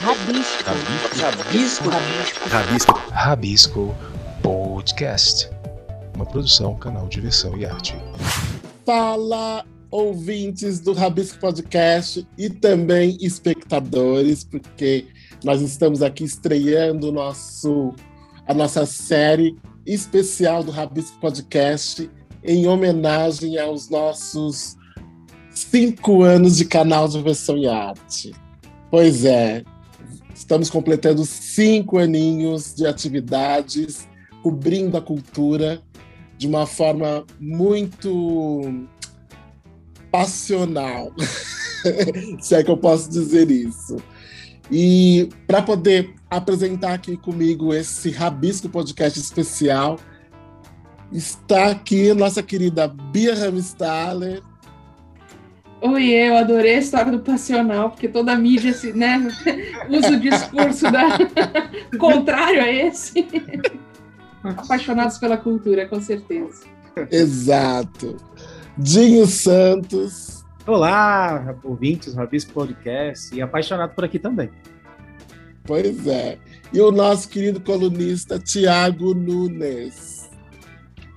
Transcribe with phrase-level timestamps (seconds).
[0.00, 0.62] Rabisco.
[1.16, 1.88] Rabisco.
[1.88, 2.48] Rabisco.
[2.48, 2.92] Rabisco.
[3.10, 3.94] Rabisco
[4.42, 5.50] Podcast.
[6.14, 7.94] Uma produção, canal Diversão e Arte.
[8.84, 15.06] Fala, ouvintes do Rabisco Podcast e também espectadores, porque
[15.42, 17.94] nós estamos aqui estreando nosso,
[18.46, 19.56] a nossa série
[19.86, 22.10] especial do Rabisco Podcast
[22.44, 24.76] em homenagem aos nossos
[25.50, 28.34] cinco anos de canal Diversão e Arte.
[28.90, 29.64] Pois é,
[30.36, 34.06] Estamos completando cinco aninhos de atividades,
[34.42, 35.82] cobrindo a cultura
[36.36, 38.86] de uma forma muito
[40.12, 41.10] passional,
[42.38, 43.96] se é que eu posso dizer isso.
[44.70, 49.98] E para poder apresentar aqui comigo esse Rabisco Podcast especial,
[51.10, 54.42] está aqui nossa querida Bia Ramstaller,
[55.82, 59.18] Oi, eu adorei a história do passional, porque toda a mídia se, né,
[59.90, 61.18] usa o discurso da...
[61.98, 63.26] contrário a esse.
[64.42, 66.64] Apaixonados pela cultura, com certeza.
[67.10, 68.16] Exato.
[68.78, 70.44] Dinho Santos.
[70.66, 74.50] Olá, ouvintes do Rabisco Podcast e apaixonado por aqui também.
[75.64, 76.38] Pois é.
[76.72, 80.30] E o nosso querido colunista Tiago Nunes.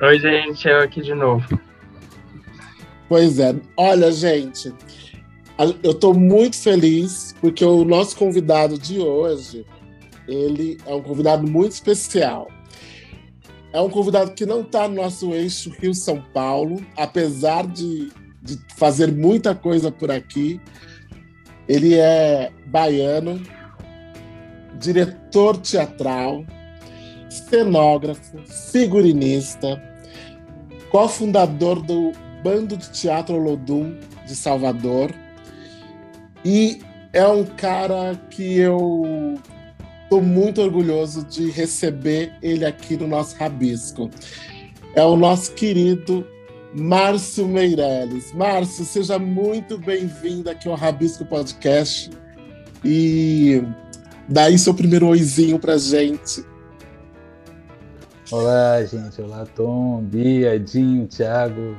[0.02, 1.59] Oi, gente, eu aqui de novo.
[3.09, 3.55] Pois é.
[3.75, 4.71] Olha, gente,
[5.83, 9.65] eu estou muito feliz porque o nosso convidado de hoje,
[10.27, 12.47] ele é um convidado muito especial.
[13.73, 18.11] É um convidado que não está no nosso eixo Rio-São Paulo, apesar de,
[18.43, 20.61] de fazer muita coisa por aqui.
[21.67, 23.41] Ele é baiano,
[24.80, 26.45] diretor teatral,
[27.27, 28.37] cenógrafo,
[28.71, 29.81] figurinista,
[30.91, 32.11] cofundador do
[32.43, 35.11] Bando de Teatro Olodum de Salvador.
[36.43, 36.81] E
[37.11, 39.37] é um cara que eu
[40.03, 44.09] estou muito orgulhoso de receber ele aqui no nosso Rabisco.
[44.95, 46.25] É o nosso querido
[46.73, 48.31] Márcio Meirelles.
[48.33, 52.09] Márcio, seja muito bem-vindo aqui ao Rabisco Podcast.
[52.85, 53.61] E
[54.27, 56.45] daí seu primeiro oizinho pra gente.
[58.31, 59.21] Olá, gente.
[59.21, 61.75] Olá, Tom, Bia, Dinho, Thiago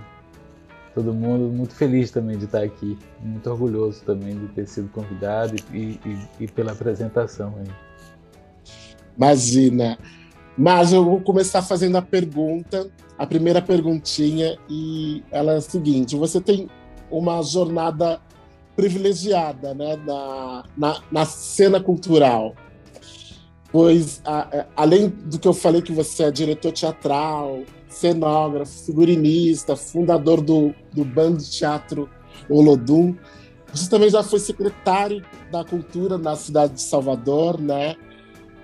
[0.94, 5.54] todo mundo muito feliz também de estar aqui, muito orgulhoso também de ter sido convidado
[5.72, 7.70] e, e, e pela apresentação aí.
[9.16, 9.98] Imagina.
[10.56, 16.16] Mas eu vou começar fazendo a pergunta, a primeira perguntinha, e ela é a seguinte:
[16.16, 16.68] você tem
[17.10, 18.20] uma jornada
[18.76, 22.54] privilegiada né, na, na, na cena cultural.
[23.72, 29.76] Pois, a, a, além do que eu falei que você é diretor teatral, cenógrafo, figurinista,
[29.76, 32.08] fundador do, do bando de teatro
[32.48, 33.14] Olodum.
[33.72, 37.96] Você também já foi secretário da Cultura na cidade de Salvador, né?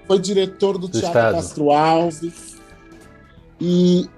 [0.07, 1.35] Foi diretor do, do Teatro Estado.
[1.35, 2.57] Castro Alves
[3.61, 4.09] e,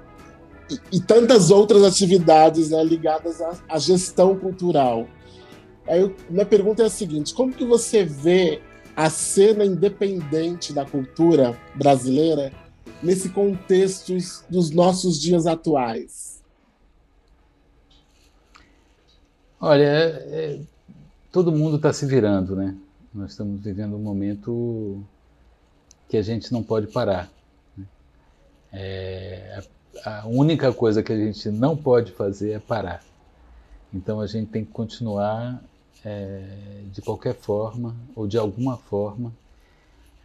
[0.70, 5.06] e, e, tantas outras atividades né, ligadas à, à, gestão cultural.
[5.86, 8.60] Aí, minha pergunta é a seguinte: como que você vê
[8.94, 12.52] a cena independente da cultura brasileira
[13.02, 14.12] nesse contexto
[14.48, 16.42] dos nossos dias atuais?
[19.60, 20.60] Olha, é, é,
[21.32, 22.76] todo mundo está se virando, né?
[23.12, 25.02] Nós estamos vivendo um momento
[26.08, 27.28] que a gente não pode parar.
[27.76, 27.84] Né?
[28.72, 29.62] É,
[30.04, 33.02] a, a única coisa que a gente não pode fazer é parar.
[33.92, 35.60] Então a gente tem que continuar
[36.04, 39.32] é, de qualquer forma ou de alguma forma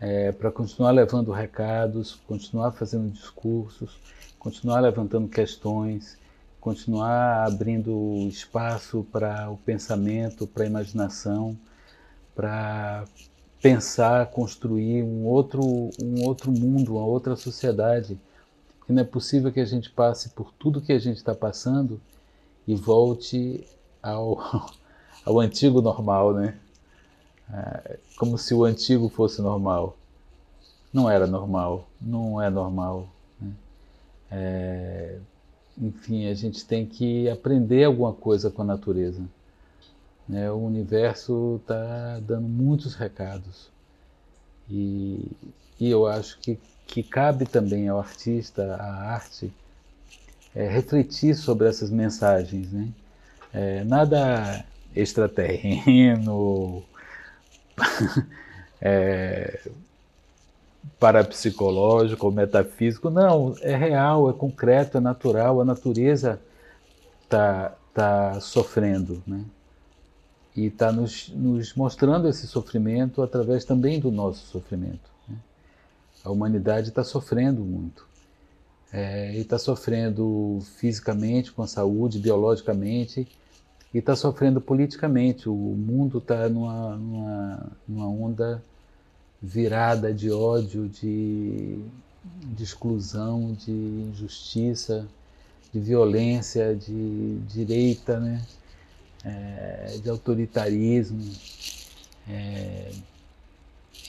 [0.03, 3.97] é, para continuar levando recados, continuar fazendo discursos,
[4.37, 6.17] continuar levantando questões,
[6.59, 11.57] continuar abrindo espaço para o pensamento, para a imaginação,
[12.35, 13.05] para
[13.61, 18.19] pensar, construir um outro, um outro mundo, uma outra sociedade.
[18.77, 22.01] Porque não é possível que a gente passe por tudo que a gente está passando
[22.67, 23.65] e volte
[24.01, 24.69] ao,
[25.25, 26.59] ao antigo normal, né?
[27.51, 29.97] É, como se o antigo fosse normal.
[30.91, 33.07] Não era normal, não é normal.
[33.41, 33.51] Né?
[34.31, 35.17] É,
[35.77, 39.21] enfim, a gente tem que aprender alguma coisa com a natureza.
[40.27, 40.51] Né?
[40.51, 43.69] O universo está dando muitos recados.
[44.69, 45.31] E,
[45.79, 49.51] e eu acho que, que cabe também ao artista, à arte,
[50.55, 52.71] é, refletir sobre essas mensagens.
[52.71, 52.89] Né?
[53.51, 54.63] É, nada
[54.95, 56.83] extraterreno,
[58.81, 59.59] é,
[60.99, 63.09] parapsicológico ou metafísico.
[63.09, 66.39] Não, é real, é concreto, é natural, a natureza
[67.23, 69.21] está tá sofrendo.
[69.25, 69.43] Né?
[70.55, 75.09] e está nos, nos, mostrando esse sofrimento através também do nosso sofrimento.
[75.27, 75.35] Né?
[76.23, 78.07] A humanidade está sofrendo muito.
[78.91, 83.27] É, e está sofrendo fisicamente, com a saúde, biologicamente,
[83.93, 85.47] e está sofrendo politicamente.
[85.47, 88.63] O mundo está numa, numa, numa, onda
[89.41, 91.79] virada de ódio, de,
[92.55, 95.07] de exclusão, de injustiça,
[95.71, 98.41] de violência, de direita, né?
[99.23, 101.31] É, de autoritarismo.
[102.27, 102.91] É,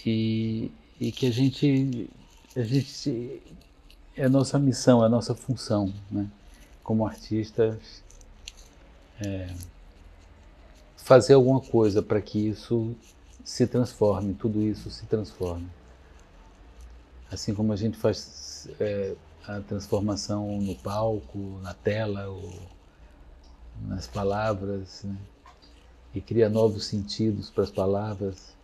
[0.07, 0.71] e,
[1.01, 2.09] e que a gente,
[2.57, 3.43] a gente
[4.17, 6.29] é a nossa missão, é a nossa função, né?
[6.83, 8.03] como artistas,
[9.25, 9.49] é,
[11.05, 12.97] fazer alguma coisa para que isso
[13.45, 15.69] se transforme, tudo isso se transforme.
[17.31, 19.15] Assim como a gente faz é,
[19.47, 22.27] a transformação no palco, na tela,
[23.83, 25.15] nas palavras, né?
[26.15, 28.55] e cria novos sentidos para as palavras,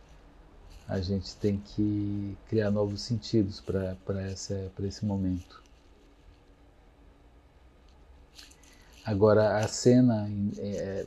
[0.88, 5.62] a gente tem que criar novos sentidos para esse momento.
[9.04, 10.26] Agora, a cena,
[10.56, 11.06] é,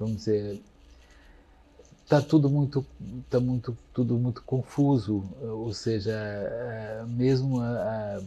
[0.00, 0.62] vamos dizer,
[2.02, 2.84] está tudo muito,
[3.28, 8.20] tá muito, tudo muito confuso, ou seja, é, mesmo a,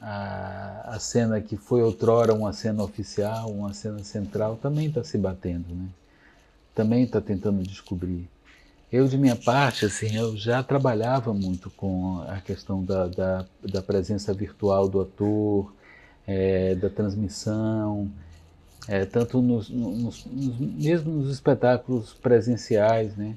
[0.00, 5.18] a, a, cena que foi outrora uma cena oficial, uma cena central, também está se
[5.18, 5.88] batendo, né?
[6.74, 8.28] também está tentando descobrir.
[8.90, 13.82] Eu, de minha parte, assim, eu já trabalhava muito com a questão da, da, da
[13.82, 15.72] presença virtual do ator,
[16.26, 18.10] é, da transmissão,
[18.88, 23.36] é, tanto nos, nos, nos, mesmo nos espetáculos presenciais, né?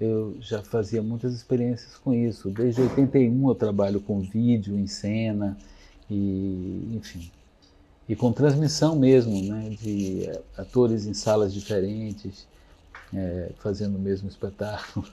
[0.00, 2.50] Eu já fazia muitas experiências com isso.
[2.50, 5.56] Desde 81 eu trabalho com vídeo em cena
[6.10, 7.30] e, enfim,
[8.08, 9.70] e com transmissão mesmo, né?
[9.80, 12.46] De atores em salas diferentes
[13.14, 15.06] é, fazendo o mesmo espetáculo.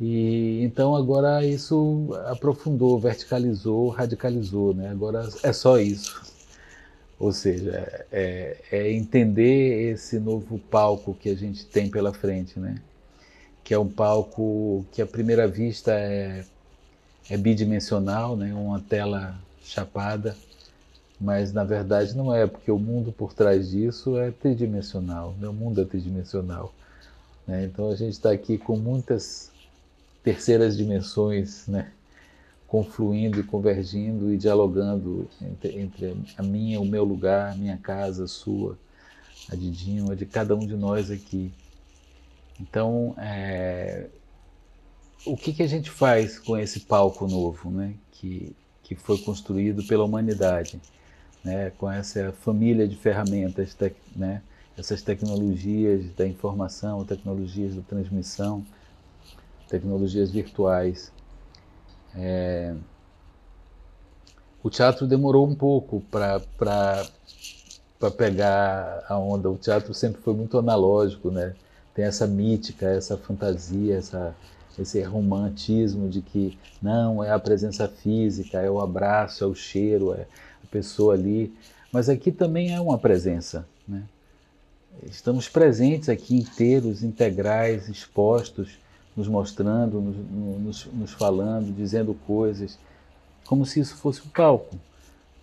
[0.00, 4.88] E então agora isso aprofundou, verticalizou, radicalizou, né?
[4.90, 6.31] Agora é só isso.
[7.22, 12.74] Ou seja, é, é, entender esse novo palco que a gente tem pela frente, né?
[13.62, 16.44] Que é um palco que à primeira vista é,
[17.30, 18.52] é bidimensional, né?
[18.52, 20.36] Uma tela chapada
[21.22, 25.80] mas na verdade não é, porque o mundo por trás disso é tridimensional, meu mundo
[25.80, 26.74] é tridimensional.
[27.46, 27.64] Né?
[27.64, 29.52] Então a gente está aqui com muitas
[30.24, 31.92] terceiras dimensões, né?
[32.72, 38.24] Confluindo e convergindo e dialogando entre, entre, a minha, o meu lugar, a minha casa,
[38.24, 38.78] a sua,
[39.50, 41.52] a de Dinho, a de cada um de nós aqui.
[42.58, 44.06] Então, é,
[45.26, 47.94] o que, que a gente faz com esse palco novo, né?
[48.12, 50.80] que, que foi construído pela humanidade?
[51.44, 54.42] né, com essa família de ferramentas, tec, né,
[54.76, 58.64] essas tecnologias da informação, tecnologias da transmissão,
[59.68, 61.12] tecnologias virtuais.
[62.16, 62.74] É,
[64.62, 66.40] o teatro demorou um pouco para
[68.16, 69.50] pegar a onda.
[69.50, 71.54] O teatro sempre foi muito analógico, né?
[71.94, 74.34] tem essa mítica, essa fantasia, essa,
[74.78, 80.14] esse romantismo de que não é a presença física, é o abraço, é o cheiro,
[80.14, 80.26] é,
[80.70, 81.54] pessoa ali,
[81.92, 83.66] mas aqui também é uma presença.
[83.86, 84.02] Né?
[85.04, 88.78] Estamos presentes aqui inteiros, integrais, expostos,
[89.16, 92.78] nos mostrando, nos, nos, nos falando, dizendo coisas,
[93.46, 94.76] como se isso fosse um palco.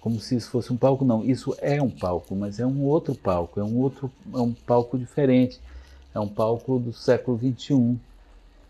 [0.02, 1.24] Como se isso fosse um palco, não.
[1.26, 4.98] Isso é um palco, mas é um outro palco, é um outro, é um palco
[4.98, 5.60] diferente.
[6.14, 8.00] É um palco do século XXI.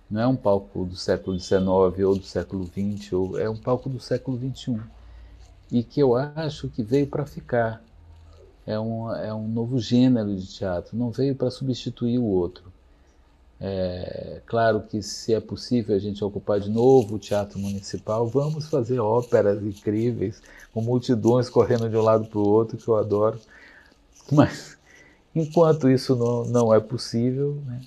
[0.10, 3.88] Não é um palco do século XIX ou do século XX, ou, é um palco
[3.88, 4.80] do século XXI
[5.72, 7.82] e que eu acho que veio para ficar.
[8.66, 12.69] É um, é um novo gênero de teatro, não veio para substituir o outro.
[13.62, 18.68] É, claro que se é possível a gente ocupar de novo o teatro municipal, vamos
[18.70, 20.42] fazer óperas incríveis,
[20.74, 23.40] com multidões correndo de um lado para o outro, que eu adoro.
[24.32, 24.78] Mas
[25.36, 27.82] enquanto isso não, não é possível, né,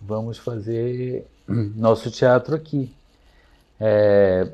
[0.00, 1.26] vamos fazer
[1.76, 2.90] nosso teatro aqui.
[3.78, 4.48] É,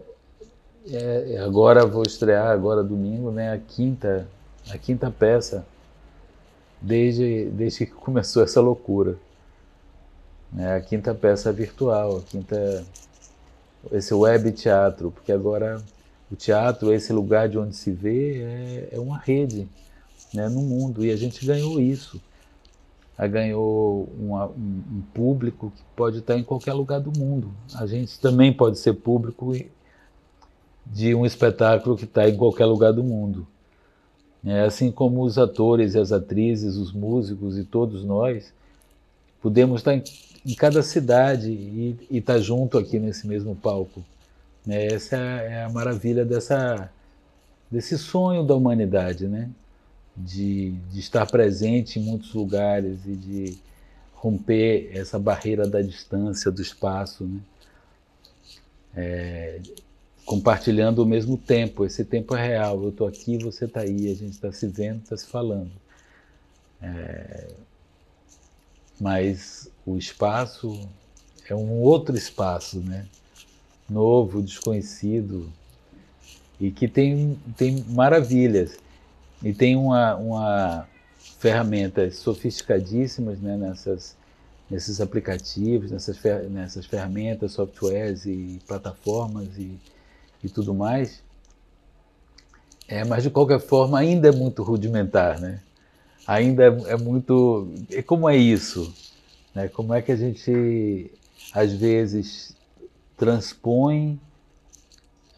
[0.91, 4.27] é, agora vou estrear agora domingo, né, a quinta,
[4.69, 5.65] a quinta peça
[6.81, 9.17] desde desde que começou essa loucura.
[10.57, 12.85] É a quinta peça virtual, a quinta
[13.93, 15.83] esse web teatro, porque agora
[16.31, 19.69] o teatro, esse lugar de onde se vê, é, é uma rede
[20.33, 22.21] né, no mundo e a gente ganhou isso.
[23.17, 27.53] A ganhou uma, um, um, público que pode estar em qualquer lugar do mundo.
[27.75, 29.53] A gente também pode ser público
[30.85, 33.47] de um espetáculo que está em qualquer lugar do mundo.
[34.45, 38.53] É assim como os atores e as atrizes, os músicos e todos nós
[39.41, 40.03] podemos estar em,
[40.45, 44.05] em cada cidade e, estar junto aqui nesse mesmo palco.
[44.67, 44.87] Né?
[44.87, 46.91] Essa é a maravilha dessa,
[47.71, 49.51] desse sonho da humanidade, né?
[50.17, 53.59] De, de estar presente em muitos lugares e de
[54.13, 57.41] romper essa barreira da distância, do espaço, né?
[58.97, 59.61] É,
[60.25, 61.85] compartilhando o mesmo tempo.
[61.85, 62.83] Esse tempo é real.
[62.83, 65.71] Eu estou aqui, você está aí, a gente está se vendo, está se falando.
[66.81, 67.49] É,
[69.01, 70.89] mas o espaço
[71.49, 73.07] é um outro espaço, né?
[73.89, 75.53] Novo, desconhecido
[76.59, 78.79] e que tem, tem maravilhas
[79.43, 80.89] e tem uma, uma
[81.39, 84.17] ferramentas sofisticadíssimas né, nessas,
[84.71, 89.79] nesses aplicativos, nessas, fer, nessas ferramentas, softwares e plataformas e,
[90.43, 91.23] e tudo mais.
[92.89, 95.61] É, mas de qualquer forma ainda é muito rudimentar, né?
[96.27, 97.69] Ainda é, é muito.
[97.91, 98.93] É como é isso?
[99.55, 99.69] Né?
[99.69, 101.11] Como é que a gente
[101.53, 102.57] às vezes
[103.17, 104.21] transpõe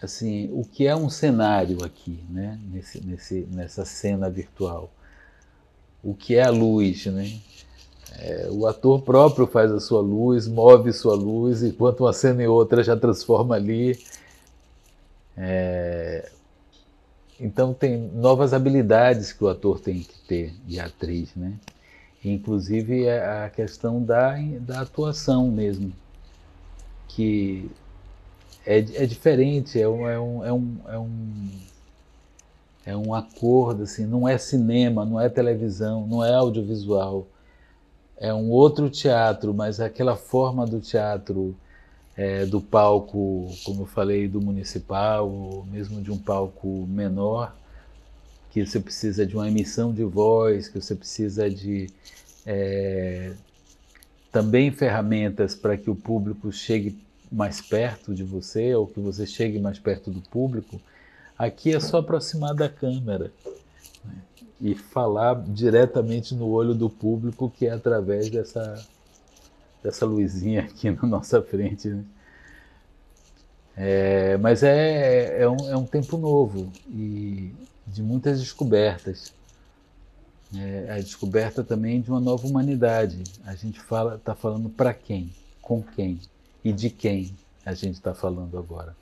[0.00, 2.58] assim o que é um cenário aqui, né?
[2.70, 4.90] Nesse, nesse, nessa cena virtual?
[6.06, 7.32] o que é a luz, né?
[8.18, 12.46] É, o ator próprio faz a sua luz, move sua luz, enquanto uma cena e
[12.46, 13.98] outra já transforma ali.
[15.36, 16.30] É,
[17.40, 21.54] então tem novas habilidades que o ator tem que ter e a atriz, né?
[22.24, 25.92] Inclusive é a questão da, da atuação mesmo,
[27.08, 27.70] que
[28.64, 31.48] é, é diferente, é um, é um, é um, é um
[32.86, 37.26] é um acordo, assim, não é cinema, não é televisão, não é audiovisual.
[38.16, 41.56] É um outro teatro, mas aquela forma do teatro,
[42.16, 47.54] é, do palco, como eu falei, do municipal, ou mesmo de um palco menor,
[48.50, 51.88] que você precisa de uma emissão de voz, que você precisa de
[52.46, 53.32] é,
[54.32, 56.98] também ferramentas para que o público chegue
[57.30, 60.80] mais perto de você, ou que você chegue mais perto do público
[61.38, 63.30] Aqui é só aproximar da câmera
[64.02, 64.14] né?
[64.58, 68.82] e falar diretamente no olho do público, que é através dessa,
[69.82, 71.88] dessa luzinha aqui na nossa frente.
[71.88, 72.04] Né?
[73.76, 77.52] É, mas é, é, um, é um tempo novo e
[77.86, 79.32] de muitas descobertas.
[80.54, 83.22] É a descoberta também de uma nova humanidade.
[83.44, 85.30] A gente fala, está falando para quem,
[85.60, 86.20] com quem
[86.64, 88.96] e de quem a gente está falando agora.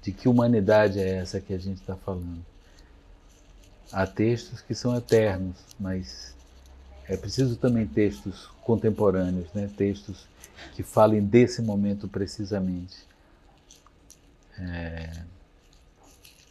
[0.00, 2.44] De que humanidade é essa que a gente está falando?
[3.92, 6.31] Há textos que são eternos, mas
[7.12, 9.70] é preciso também textos contemporâneos, né?
[9.76, 10.26] textos
[10.74, 12.96] que falem desse momento precisamente.
[14.58, 15.22] É...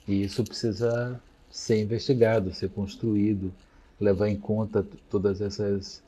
[0.08, 3.52] E isso precisa ser investigado, ser construído,
[4.00, 6.04] levar em conta todas essas,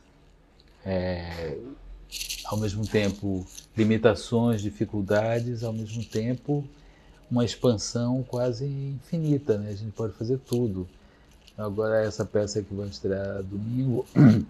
[0.86, 1.58] é...
[2.46, 6.64] ao mesmo tempo, limitações, dificuldades, ao mesmo tempo
[7.32, 9.72] uma expansão quase infinita, né?
[9.72, 10.88] A gente pode fazer tudo.
[11.58, 14.06] Agora essa peça que vai estrear domingo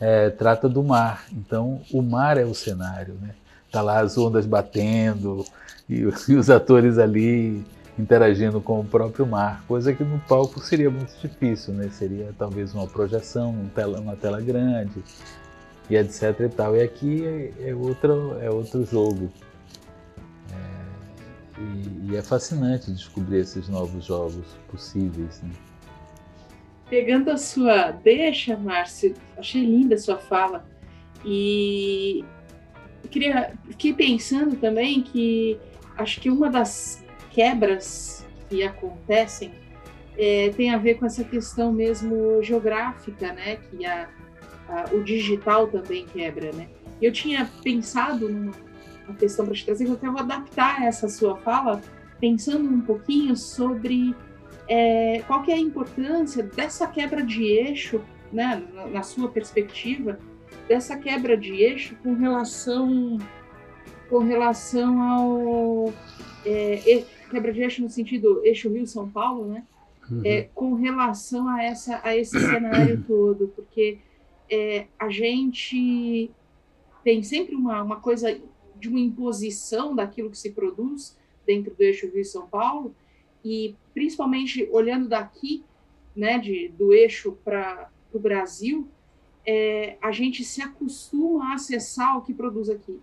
[0.00, 1.26] é, trata do mar.
[1.32, 3.34] Então o mar é o cenário, né?
[3.70, 5.44] Tá lá as ondas batendo
[5.88, 7.64] e, e os atores ali
[7.98, 11.88] interagindo com o próprio mar, coisa que no palco seria muito difícil, né?
[11.90, 15.02] Seria talvez uma projeção, uma tela, uma tela grande
[15.88, 16.76] e etc e tal.
[16.76, 19.30] E aqui é, é outro é outro jogo.
[21.58, 25.40] E, e, é fascinante descobrir esses novos jogos possíveis.
[25.42, 25.50] Né?
[26.88, 30.64] Pegando a sua deixa, Márcio, achei linda a sua fala.
[31.24, 32.24] E
[33.10, 35.58] queria, fiquei pensando também que
[35.96, 39.52] acho que uma das quebras que acontecem
[40.16, 43.56] é, tem a ver com essa questão mesmo geográfica, né?
[43.56, 44.08] Que a,
[44.68, 46.68] a, o digital também quebra, né?
[47.02, 48.52] Eu tinha pensado numa
[49.06, 51.80] uma questão para te trazer, que eu até vou adaptar essa sua fala,
[52.20, 54.14] pensando um pouquinho sobre
[54.68, 58.00] é, qual que é a importância dessa quebra de eixo,
[58.32, 60.18] né, na, na sua perspectiva,
[60.68, 63.18] dessa quebra de eixo com relação
[64.08, 65.92] com relação ao
[66.44, 69.64] é, quebra de eixo no sentido eixo Rio São Paulo, né?
[70.08, 70.22] Uhum.
[70.24, 73.98] É, com relação a essa a esse cenário todo, porque
[74.48, 76.30] é, a gente
[77.02, 78.40] tem sempre uma, uma coisa
[78.76, 82.94] de uma imposição daquilo que se produz dentro do eixo Rio-São Paulo,
[83.46, 85.64] e principalmente olhando daqui,
[86.14, 88.88] né, de, do eixo para o Brasil,
[89.46, 92.98] é, a gente se acostuma a acessar o que produz aqui.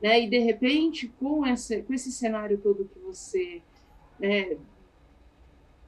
[0.00, 0.22] Né?
[0.22, 3.60] E, de repente, com esse, com esse cenário todo que você
[4.18, 4.56] né,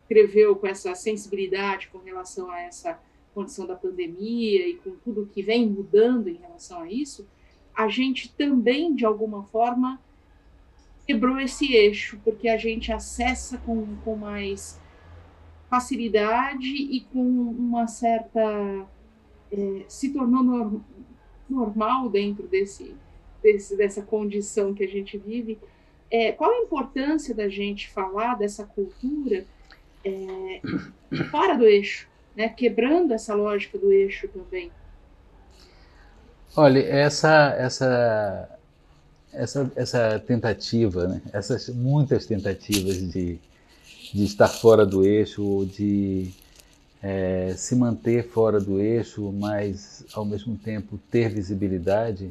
[0.02, 3.00] escreveu, com essa sensibilidade com relação a essa
[3.34, 7.26] condição da pandemia e com tudo que vem mudando em relação a isso,
[7.74, 9.98] a gente também, de alguma forma,
[11.06, 14.80] quebrou esse eixo, porque a gente acessa com, com mais
[15.68, 18.86] facilidade e com uma certa.
[19.52, 20.80] É, se tornou norm,
[21.48, 22.94] normal dentro desse,
[23.42, 25.58] desse, dessa condição que a gente vive.
[26.10, 29.44] É, qual a importância da gente falar dessa cultura
[30.04, 30.60] é,
[31.30, 32.48] fora do eixo, né?
[32.48, 34.70] quebrando essa lógica do eixo também?
[36.56, 38.53] Olha, essa, essa,
[39.34, 41.22] essa, essa tentativa, né?
[41.32, 43.38] essas muitas tentativas de,
[44.12, 46.30] de estar fora do eixo, de
[47.02, 52.30] é, se manter fora do eixo, mas ao mesmo tempo ter visibilidade,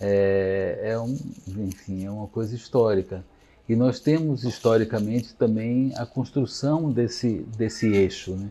[0.00, 1.16] é, é, um,
[1.56, 3.24] enfim, é uma coisa histórica.
[3.68, 8.50] E nós temos historicamente também a construção desse, desse eixo, né?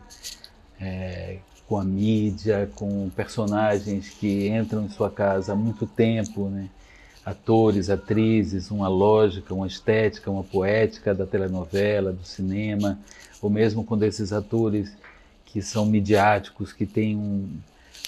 [0.79, 6.69] É, com a mídia, com personagens que entram em sua casa há muito tempo, né?
[7.25, 12.99] Atores, atrizes, uma lógica, uma estética, uma poética da telenovela, do cinema,
[13.41, 14.91] ou mesmo quando esses atores
[15.45, 17.49] que são midiáticos, que têm um,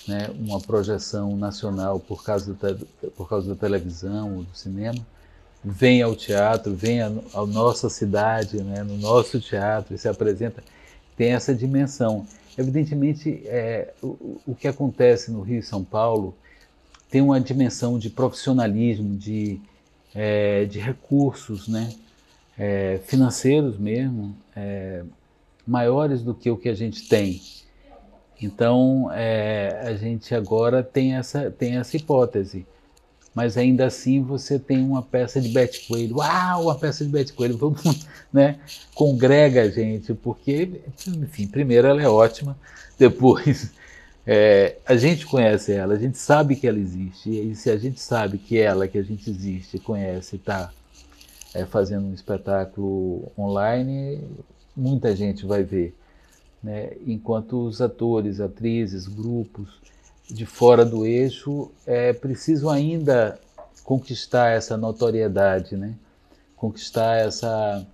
[0.07, 2.75] né, uma projeção nacional por causa, da,
[3.15, 4.99] por causa da televisão ou do cinema,
[5.63, 7.09] vem ao teatro, vem à
[7.47, 10.63] nossa cidade, né, no nosso teatro e se apresenta,
[11.15, 12.27] tem essa dimensão.
[12.55, 16.35] Evidentemente, é, o, o que acontece no Rio e São Paulo
[17.09, 19.59] tem uma dimensão de profissionalismo, de,
[20.13, 21.93] é, de recursos né,
[22.57, 25.03] é, financeiros mesmo, é,
[25.65, 27.41] maiores do que o que a gente tem.
[28.41, 32.65] Então, é, a gente agora tem essa, tem essa hipótese.
[33.33, 36.17] Mas ainda assim você tem uma peça de Bete Coelho.
[36.17, 37.57] Uau, uma peça de Bete Coelho.
[37.57, 38.59] Vamos, né?
[38.95, 42.57] Congrega a gente, porque, enfim, primeiro ela é ótima,
[42.97, 43.71] depois
[44.29, 48.01] é, a gente conhece ela, a gente sabe que ela existe, e se a gente
[48.01, 50.69] sabe que ela, que a gente existe, conhece, está
[51.53, 54.21] é, fazendo um espetáculo online,
[54.75, 55.95] muita gente vai ver.
[56.61, 56.91] Né?
[57.05, 59.69] Enquanto os atores, atrizes, grupos
[60.29, 63.39] de fora do eixo é, precisam ainda
[63.85, 65.95] conquistar essa notoriedade, né?
[66.57, 67.87] conquistar essa,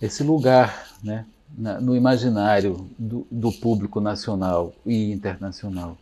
[0.00, 1.26] esse lugar, né?
[1.56, 5.96] Na, no imaginário do, do, público nacional e internacional.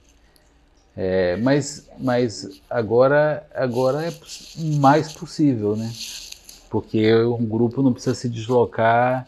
[0.97, 4.13] É, mas, mas agora, agora é
[4.79, 5.91] mais possível, né?
[6.69, 9.27] Porque um grupo não precisa se deslocar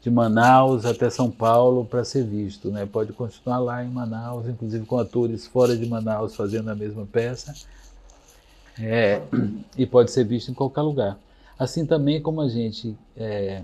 [0.00, 2.86] de Manaus até São Paulo para ser visto, né?
[2.86, 7.54] Pode continuar lá em Manaus, inclusive com atores fora de Manaus fazendo a mesma peça,
[8.78, 9.20] é,
[9.76, 11.18] e pode ser visto em qualquer lugar.
[11.58, 13.62] Assim também como a gente é,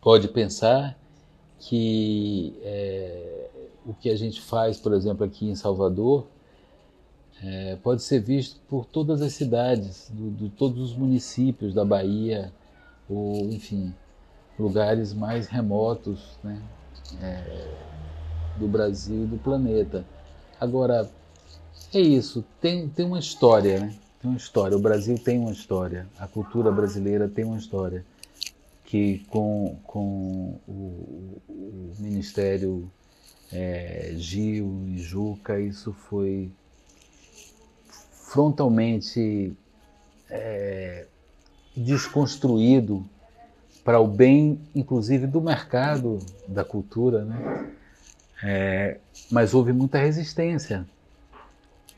[0.00, 0.98] pode pensar
[1.58, 3.48] que é,
[3.84, 6.26] o que a gente faz, por exemplo, aqui em Salvador,
[7.42, 12.52] é, pode ser visto por todas as cidades, de todos os municípios da Bahia,
[13.08, 13.94] ou, enfim,
[14.58, 16.60] lugares mais remotos né,
[17.22, 17.74] é,
[18.58, 20.04] do Brasil e do planeta.
[20.60, 21.08] Agora,
[21.92, 23.94] é isso, tem, tem uma história, né?
[24.20, 24.76] Tem uma história.
[24.76, 28.04] O Brasil tem uma história, a cultura brasileira tem uma história
[28.86, 32.90] que com, com o, o Ministério
[33.52, 36.50] é, Gil e Juca, isso foi
[38.12, 39.56] frontalmente
[40.30, 41.06] é,
[41.76, 43.04] desconstruído
[43.84, 46.18] para o bem, inclusive, do mercado
[46.48, 47.72] da cultura, né?
[48.42, 48.98] É,
[49.30, 50.86] mas houve muita resistência,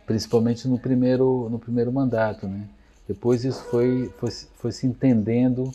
[0.06, 2.66] principalmente no primeiro, no primeiro mandato, né?
[3.06, 5.72] Depois isso foi, foi, foi se entendendo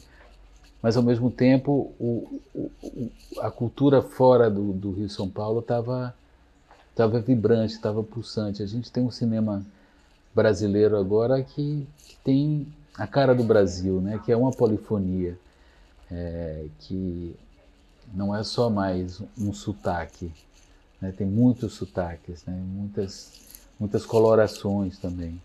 [0.84, 6.13] mas ao mesmo tempo o, o, a cultura fora do, do Rio São Paulo estava
[6.91, 8.62] estava vibrante, estava pulsante.
[8.62, 9.65] A gente tem um cinema
[10.36, 14.19] brasileiro agora que, que, tem a cara do Brasil, né?
[14.24, 15.39] Que é uma polifonia,
[16.12, 17.36] é, que
[18.13, 20.32] não é só mais um sotaque,
[21.02, 21.13] né?
[21.17, 22.54] Tem muitos sotaques, né?
[22.54, 23.41] Muitas
[23.80, 25.41] muitas colorações também,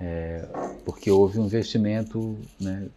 [0.00, 0.48] é,
[0.84, 2.88] porque houve um investimento, né?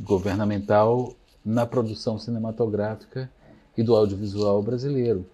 [0.00, 3.30] Governamental na produção cinematográfica
[3.76, 5.26] e do audiovisual brasileiro.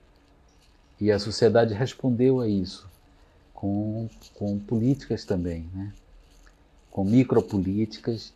[1.00, 2.88] E a sociedade respondeu a isso
[3.52, 5.92] com, com políticas também, né?
[6.90, 8.32] com micropolíticas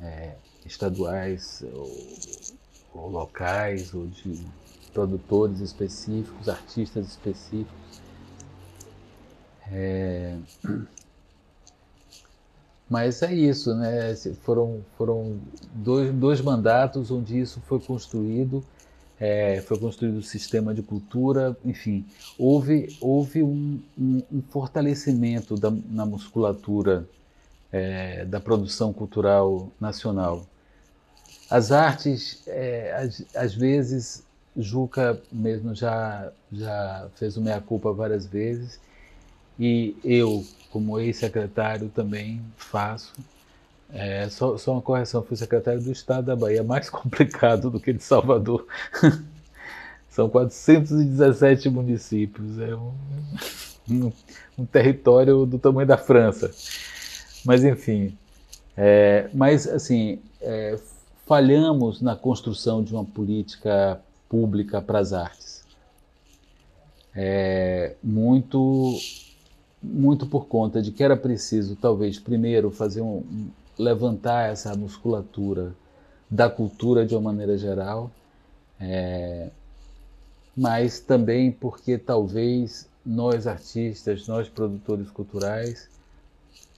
[0.00, 1.90] é, estaduais ou,
[2.94, 4.44] ou locais, ou de
[4.92, 8.00] produtores específicos, artistas específicos.
[9.70, 10.36] É,
[12.88, 14.14] mas é isso, né?
[14.42, 15.38] Foram, foram
[15.74, 18.64] dois, dois mandatos onde isso foi construído
[19.18, 22.04] é, foi construído o sistema de cultura, enfim,
[22.38, 27.08] houve, houve um, um, um fortalecimento da, na musculatura
[27.72, 30.46] é, da produção cultural nacional.
[31.48, 34.24] As artes, é, às, às, vezes,
[34.56, 38.80] Juca mesmo já, já fez o meia-culpa várias vezes,
[39.58, 43.12] e eu, como ex-secretário, também faço.
[43.92, 47.92] É, só, só uma correção, fui secretário do Estado da Bahia, mais complicado do que
[47.92, 48.66] de Salvador.
[50.10, 52.94] São 417 municípios, é um,
[53.90, 54.12] um,
[54.58, 56.50] um, território do tamanho da França.
[57.44, 58.16] Mas, enfim,
[58.74, 60.78] é, mas, assim, é,
[61.26, 65.64] falhamos na construção de uma política pública para as artes.
[67.14, 68.94] É, muito,
[69.86, 73.22] muito por conta de que era preciso, talvez, primeiro fazer um,
[73.78, 75.74] levantar essa musculatura
[76.28, 78.10] da cultura de uma maneira geral,
[78.80, 79.50] é,
[80.56, 85.88] mas também porque talvez nós artistas, nós produtores culturais,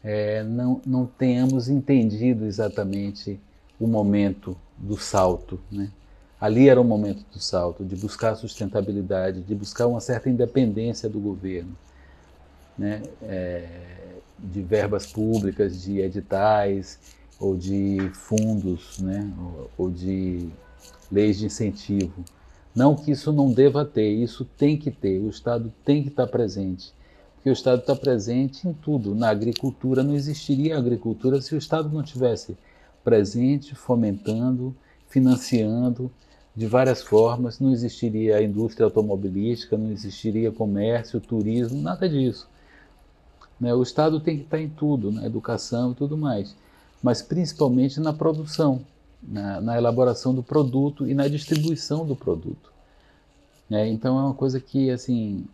[0.04, 3.40] é, não, não tenhamos entendido exatamente
[3.80, 5.58] o momento do salto.
[5.72, 5.90] Né?
[6.40, 11.18] Ali era o momento do salto, de buscar sustentabilidade, de buscar uma certa independência do
[11.18, 11.74] governo.
[12.78, 13.02] Né?
[13.22, 13.88] É,
[14.38, 16.98] de verbas públicas, de editais
[17.40, 20.48] ou de fundos, né, ou, ou de
[21.10, 22.24] leis de incentivo.
[22.74, 26.26] Não que isso não deva ter, isso tem que ter, o Estado tem que estar
[26.26, 26.92] presente.
[27.34, 29.14] Porque o Estado está presente em tudo.
[29.14, 32.56] Na agricultura não existiria agricultura se o Estado não tivesse
[33.02, 34.74] presente, fomentando,
[35.08, 36.10] financiando
[36.54, 37.60] de várias formas.
[37.60, 42.48] Não existiria a indústria automobilística, não existiria comércio, turismo, nada disso.
[43.60, 43.74] Né?
[43.74, 46.54] O Estado tem que estar em tudo, na educação e tudo mais,
[47.02, 48.80] mas principalmente na produção,
[49.22, 52.72] na, na elaboração do produto e na distribuição do produto.
[53.68, 53.88] Né?
[53.88, 55.44] Então é uma coisa que, assim,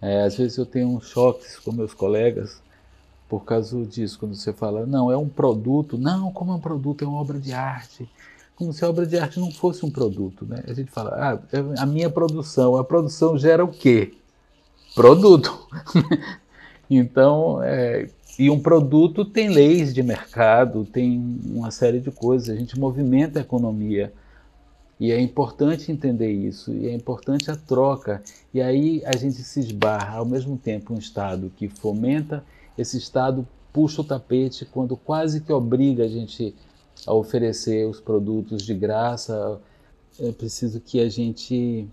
[0.00, 2.60] é, às vezes eu tenho uns choques com meus colegas
[3.28, 7.02] por causa disso, quando você fala, não, é um produto, não, como é um produto,
[7.02, 8.06] é uma obra de arte,
[8.54, 10.62] como se a obra de arte não fosse um produto, né?
[10.68, 14.14] A gente fala, ah, é a minha produção, a produção gera o quê?
[14.94, 15.66] Produto.
[16.96, 22.58] Então, é, e um produto tem leis de mercado, tem uma série de coisas, a
[22.58, 24.12] gente movimenta a economia.
[24.98, 28.22] E é importante entender isso, e é importante a troca.
[28.54, 32.44] E aí a gente se esbarra, ao mesmo tempo, um Estado que fomenta,
[32.78, 36.54] esse Estado puxa o tapete quando quase que obriga a gente
[37.06, 39.60] a oferecer os produtos de graça.
[40.20, 41.88] É preciso que a gente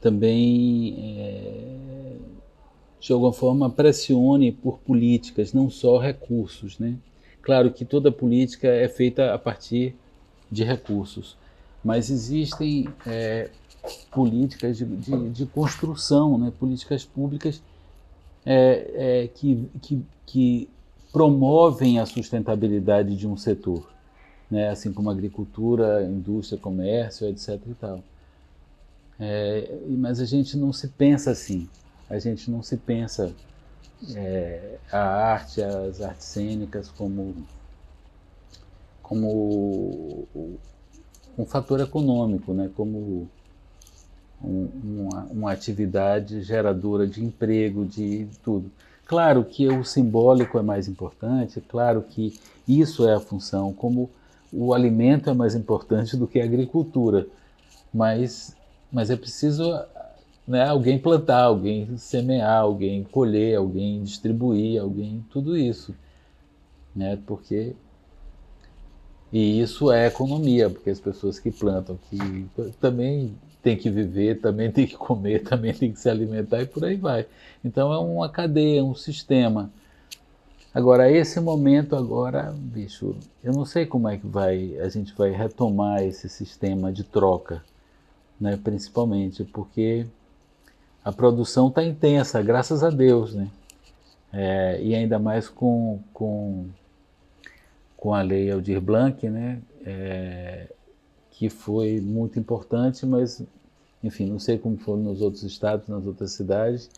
[0.00, 2.16] também é,
[3.00, 6.78] de alguma forma, pressione por políticas, não só recursos.
[6.78, 6.96] Né?
[7.40, 9.96] Claro que toda política é feita a partir
[10.52, 11.36] de recursos,
[11.82, 13.48] mas existem é,
[14.12, 16.52] políticas de, de, de, construção, né?
[16.58, 17.62] políticas públicas
[18.44, 20.68] é, é, que, que, que
[21.10, 23.88] promovem a sustentabilidade de um setor,
[24.50, 24.68] né?
[24.68, 27.60] assim como agricultura, indústria, comércio, etc.
[27.66, 28.04] E tal.
[29.18, 31.68] É, mas a gente não se pensa assim
[32.10, 33.32] a gente não se pensa
[34.16, 37.36] é, a arte, as artes cênicas como,
[39.00, 40.26] como
[41.38, 42.68] um fator econômico, né?
[42.76, 43.28] como
[44.42, 48.70] um, uma, uma atividade geradora de emprego, de tudo.
[49.06, 54.10] Claro que o simbólico é mais importante, claro que isso é a função, como
[54.52, 57.26] o alimento é mais importante do que a agricultura,
[57.92, 58.56] mas,
[58.90, 59.62] mas é preciso
[60.50, 65.94] né, alguém plantar, alguém semear, alguém colher, alguém distribuir, alguém tudo isso,
[66.94, 67.16] né?
[67.24, 67.76] Porque
[69.32, 72.48] e isso é economia, porque as pessoas que plantam, que
[72.80, 73.32] também
[73.62, 76.96] tem que viver, também tem que comer, também tem que se alimentar e por aí
[76.96, 77.26] vai.
[77.64, 79.70] Então é uma cadeia, um sistema.
[80.74, 85.30] Agora esse momento agora, bicho, eu não sei como é que vai, a gente vai
[85.30, 87.62] retomar esse sistema de troca,
[88.40, 88.56] né?
[88.56, 90.06] Principalmente porque
[91.04, 93.48] a produção está intensa, graças a Deus, né?
[94.32, 96.66] É, e ainda mais com, com,
[97.96, 99.60] com a lei Aldir Blanc, né?
[99.84, 100.68] É,
[101.30, 103.42] que foi muito importante, mas,
[104.04, 106.90] enfim, não sei como foi nos outros estados, nas outras cidades.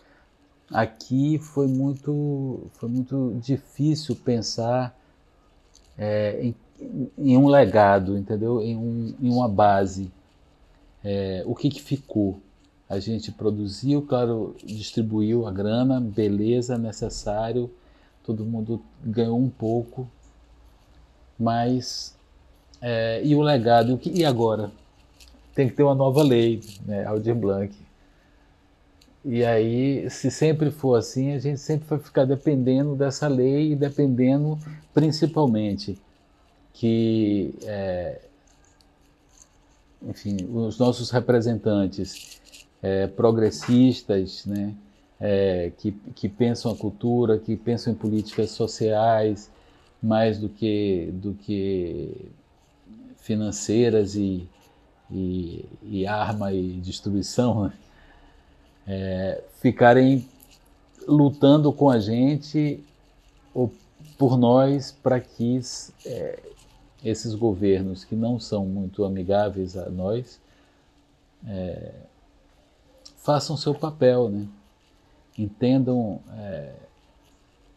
[0.71, 4.99] Aqui foi muito, foi muito difícil pensar
[5.97, 6.55] é, em,
[7.17, 8.61] em, um legado, entendeu?
[8.61, 10.11] Em, um, em uma base.
[11.05, 12.41] É, o que, que ficou?
[12.93, 17.71] A gente produziu, claro, distribuiu a grana, beleza, necessário,
[18.25, 20.09] todo mundo ganhou um pouco,
[21.39, 22.17] mas
[22.81, 24.71] é, e o legado, e agora?
[25.55, 27.75] tem que ter uma nova lei, né, Aldir Blanc.
[29.25, 33.77] E aí, se sempre for assim, a gente sempre vai ficar dependendo dessa lei e
[33.77, 34.59] dependendo
[34.93, 35.97] principalmente
[36.73, 38.21] que, é,
[40.03, 42.41] enfim, os nossos representantes
[42.83, 44.75] é, progressistas, né,
[45.21, 49.51] é, que, que pensam a cultura, que pensam em políticas sociais
[50.03, 52.29] mais do que, do que
[53.19, 54.49] financeiras e,
[55.09, 57.73] e, e arma e destruição, né?
[58.87, 60.29] é, ficarem
[61.07, 62.83] lutando com a gente
[63.55, 63.73] ou
[64.19, 65.61] por nós para que
[66.05, 66.41] é,
[67.05, 70.41] esses governos que não são muito amigáveis a nós
[71.47, 71.93] é,
[73.23, 74.49] façam seu papel, né?
[75.39, 76.75] entendam é,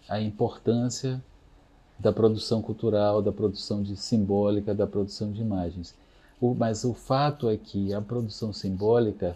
[0.09, 1.23] a importância
[1.97, 5.95] da produção cultural, da produção de simbólica, da produção de imagens.
[6.41, 9.35] O, mas o fato é que a produção simbólica,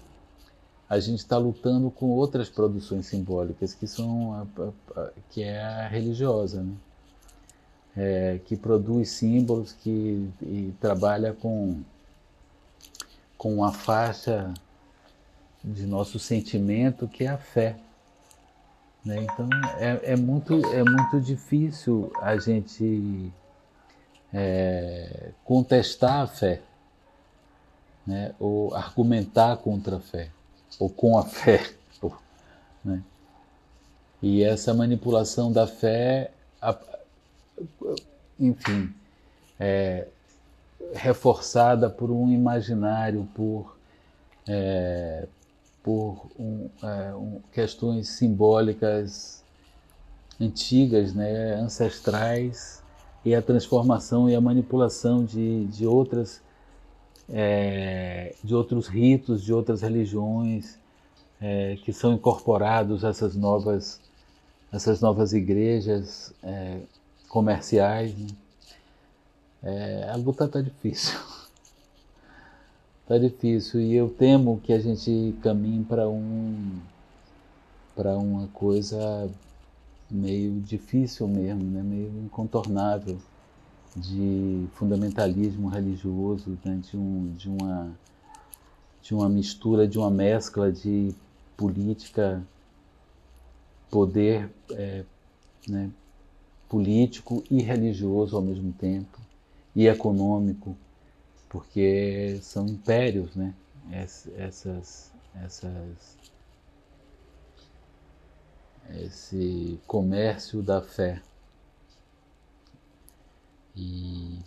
[0.89, 5.61] a gente está lutando com outras produções simbólicas, que são a, a, a, que é
[5.61, 6.73] a religiosa, né?
[7.95, 10.31] É, que produz símbolos, que
[10.79, 11.81] trabalha com,
[13.37, 14.53] com a faixa
[15.63, 17.75] de nosso sentimento, que é a fé.
[19.03, 19.23] Né?
[19.23, 23.31] Então é, é, muito, é muito difícil a gente
[24.33, 26.61] é, contestar a fé,
[28.05, 28.33] né?
[28.39, 30.29] ou argumentar contra a fé,
[30.79, 31.61] ou com a fé.
[32.81, 33.03] Né?
[34.21, 36.31] E essa manipulação da fé,
[38.39, 38.93] enfim,
[39.59, 40.07] é
[40.93, 43.77] reforçada por um imaginário, por,
[44.47, 45.27] é,
[45.83, 49.43] por um, é, um, questões simbólicas
[50.39, 52.83] antigas, né, ancestrais,
[53.23, 56.41] e a transformação e a manipulação de, de outras
[57.31, 60.79] é, de outros ritos, de outras religiões
[61.39, 64.01] é, que são incorporados a essas novas
[64.71, 66.79] essas novas igrejas é,
[67.27, 68.15] comerciais.
[68.15, 68.27] Né?
[69.61, 71.17] É, a luta está difícil.
[73.09, 76.79] Tá difícil e eu temo que a gente caminhe para um
[77.95, 79.27] para uma coisa
[80.11, 81.81] meio difícil mesmo, né?
[81.81, 83.17] meio incontornável
[83.95, 86.79] de fundamentalismo religioso, né?
[86.83, 87.91] de, um, de, uma,
[89.01, 91.11] de uma mistura, de uma mescla de
[91.57, 92.43] política,
[93.89, 95.03] poder é,
[95.67, 95.89] né?
[96.69, 99.17] político e religioso ao mesmo tempo,
[99.75, 100.77] e econômico
[101.49, 103.53] porque são impérios, né?
[103.91, 106.15] Essas, essas,
[108.91, 111.21] esse comércio da fé.
[113.75, 114.39] E,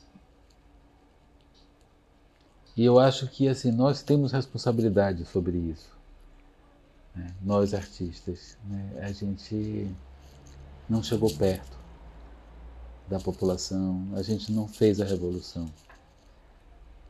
[2.76, 5.90] e eu acho que assim nós temos responsabilidade sobre isso,
[7.14, 7.34] né?
[7.42, 8.56] nós artistas.
[8.64, 9.00] Né?
[9.02, 9.92] A gente
[10.88, 11.78] não chegou perto
[13.08, 15.68] da população, a gente não fez a revolução.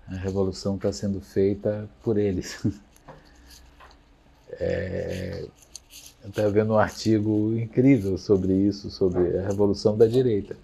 [0.09, 2.65] A revolução está sendo feita por eles.
[4.61, 5.49] É,
[6.25, 10.57] estava vendo um artigo incrível sobre isso, sobre a revolução da direita.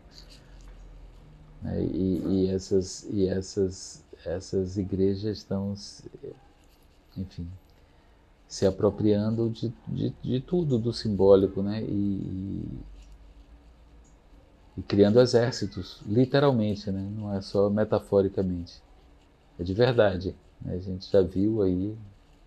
[1.64, 5.74] É, e, e, essas, e essas, essas igrejas estão,
[7.16, 7.48] enfim,
[8.46, 11.82] se apropriando de, de, de tudo, do simbólico, né?
[11.82, 12.62] E,
[14.76, 17.10] e, criando exércitos, literalmente, né?
[17.16, 18.80] não é só metaforicamente
[19.58, 20.34] é de verdade.
[20.60, 20.74] Né?
[20.74, 21.96] A gente já viu aí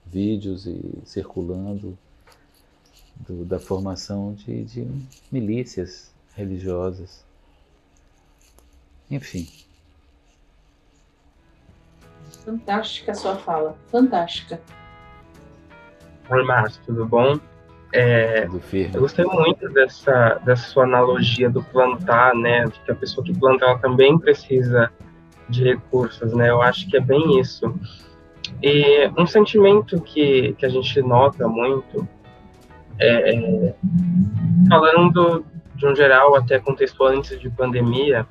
[0.06, 1.98] vídeos e circulando
[3.16, 4.88] do, da formação de, de
[5.32, 7.26] milícias religiosas.
[9.10, 9.48] Enfim.
[12.46, 14.60] Fantástica a sua fala, fantástica.
[16.30, 17.40] Oi, Márcio, tudo bom?
[17.94, 22.64] É, eu gostei muito dessa, dessa sua analogia do plantar, né?
[22.64, 24.90] De que a pessoa que planta ela também precisa
[25.52, 26.50] de recursos, né?
[26.50, 27.74] Eu acho que é bem isso.
[28.62, 32.08] E um sentimento que, que a gente nota muito,
[33.00, 33.76] é, é,
[34.70, 38.26] falando de um geral, até contextual antes de pandemia,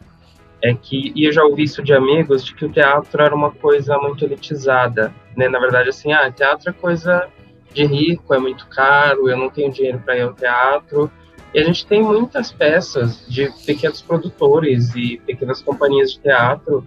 [0.62, 3.50] é que, e eu já ouvi isso de amigos, de que o teatro era uma
[3.50, 5.48] coisa muito elitizada, né?
[5.48, 7.28] Na verdade, assim, ah, teatro é coisa
[7.72, 11.10] de rico, é muito caro, eu não tenho dinheiro para ir ao teatro.
[11.52, 16.86] E a gente tem muitas peças de pequenos produtores e pequenas companhias de teatro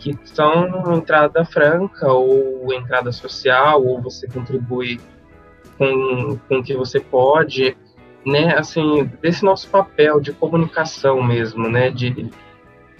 [0.00, 4.98] que são entrada franca ou entrada social, ou você contribui
[5.76, 7.76] com, com o que você pode,
[8.26, 12.30] né, assim, desse nosso papel de comunicação mesmo, né, de,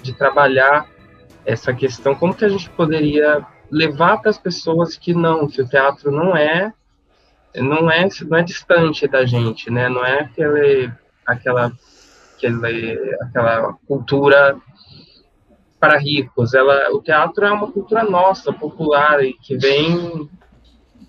[0.02, 0.86] de trabalhar
[1.44, 5.68] essa questão, como que a gente poderia levar para as pessoas que não, que o
[5.68, 6.72] teatro não é
[7.56, 9.88] não é não é distante da gente, né?
[9.88, 10.92] Não é aquele
[11.26, 11.72] aquela
[12.36, 14.56] aquele, aquela cultura
[15.80, 16.54] para ricos.
[16.54, 20.28] Ela, o teatro é uma cultura nossa, popular e que vem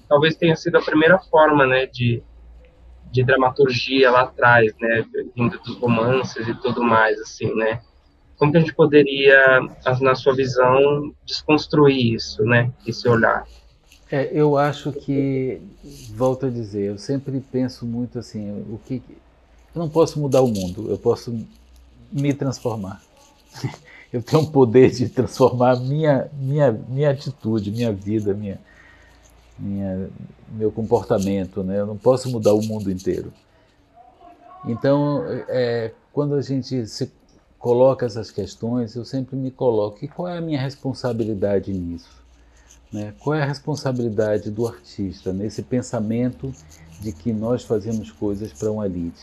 [0.07, 2.23] talvez tenha sido a primeira forma, né, de
[3.11, 5.05] de dramaturgia lá atrás, né,
[5.35, 7.81] vindo dos romances e tudo mais, assim, né?
[8.37, 9.59] Como que a gente poderia,
[9.99, 13.45] na sua visão, desconstruir isso, né, esse olhar?
[14.09, 15.61] É, eu acho que,
[16.15, 19.03] volto a dizer, eu sempre penso muito assim, o que
[19.75, 21.37] eu não posso mudar o mundo, eu posso
[22.11, 23.01] me transformar.
[24.11, 28.59] Eu tenho o poder de transformar minha minha minha atitude, minha vida, minha
[29.57, 30.09] minha
[30.51, 31.79] meu comportamento, né?
[31.79, 33.31] Eu não posso mudar o mundo inteiro.
[34.65, 37.11] Então, é, quando a gente se
[37.57, 42.21] coloca essas questões, eu sempre me coloco: e qual é a minha responsabilidade nisso?
[42.91, 43.13] Né?
[43.19, 46.53] Qual é a responsabilidade do artista nesse pensamento
[46.99, 49.21] de que nós fazemos coisas para uma elite?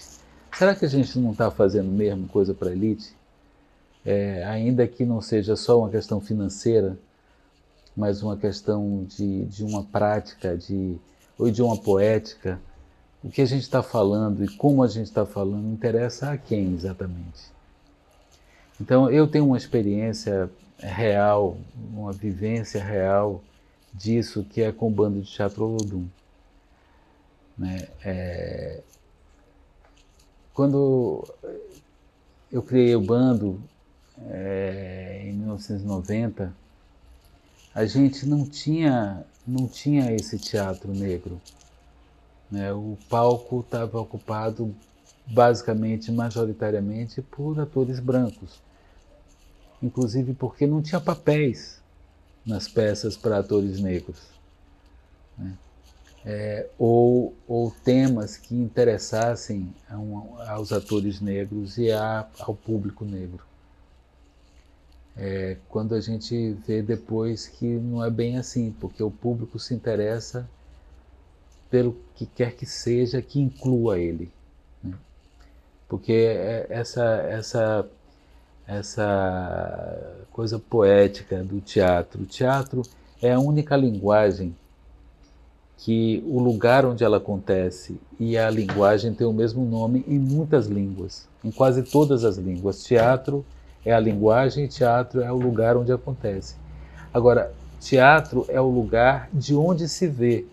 [0.57, 3.17] Será que a gente não está fazendo mesmo coisa para a elite?
[4.11, 6.97] É, ainda que não seja só uma questão financeira,
[7.94, 10.97] mas uma questão de, de uma prática, de,
[11.38, 12.59] ou de uma poética,
[13.23, 16.73] o que a gente está falando e como a gente está falando interessa a quem
[16.73, 17.53] exatamente.
[18.81, 21.59] Então eu tenho uma experiência real,
[21.92, 23.42] uma vivência real
[23.92, 26.07] disso que é com o bando de teatro Olodum.
[27.59, 27.88] Né?
[28.03, 28.81] É...
[30.55, 31.29] Quando
[32.51, 33.61] eu criei o bando
[34.26, 36.52] é, em 1990,
[37.74, 41.40] a gente não tinha, não tinha esse teatro negro.
[42.50, 42.72] Né?
[42.72, 44.74] O palco estava ocupado
[45.26, 48.61] basicamente, majoritariamente, por atores brancos.
[49.83, 51.81] Inclusive porque não tinha papéis
[52.44, 54.18] nas peças para atores negros.
[55.37, 55.57] Né?
[56.24, 59.72] É, ou, ou temas que interessassem
[60.48, 63.47] aos atores negros e a, ao público negro.
[65.18, 69.74] É, quando a gente vê depois que não é bem assim, porque o público se
[69.74, 70.48] interessa
[71.68, 74.31] pelo que quer que seja que inclua ele.
[74.83, 74.94] Né?
[75.88, 77.88] Porque é, essa, essa
[78.68, 82.22] essa coisa poética do teatro.
[82.22, 82.83] O teatro
[83.22, 84.54] é a única linguagem
[85.78, 90.66] que o lugar onde ela acontece e a linguagem tem o mesmo nome em muitas
[90.66, 92.85] línguas, em quase todas as línguas.
[92.85, 93.44] Teatro
[93.88, 96.57] é a linguagem e teatro é o lugar onde acontece.
[97.12, 100.44] Agora, teatro é o lugar de onde se vê.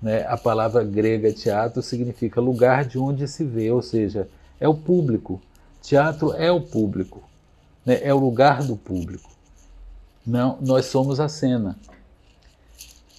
[0.00, 0.26] Né?
[0.26, 4.28] A palavra grega teatro significa lugar de onde se vê, ou seja,
[4.60, 5.40] é o público.
[5.80, 7.22] Teatro é o público,
[7.84, 8.00] né?
[8.02, 9.30] é o lugar do público.
[10.26, 11.76] Não, nós somos a cena.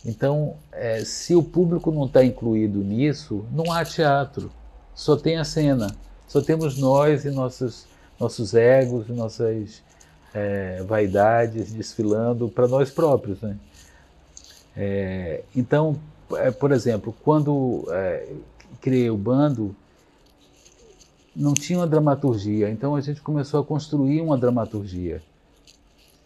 [0.06, 4.52] Então, é, se o público não está incluído nisso, não há teatro.
[4.94, 5.96] Só tem a cena.
[6.28, 7.88] Só temos nós e nossos,
[8.20, 9.84] nossos egos nossas
[10.34, 13.42] é, vaidades desfilando para nós próprios.
[13.42, 13.58] Né?
[14.76, 15.98] É, então,
[16.34, 18.28] é, por exemplo, quando é,
[18.82, 19.74] criei o bando,
[21.34, 25.22] não tinha uma dramaturgia, então a gente começou a construir uma dramaturgia,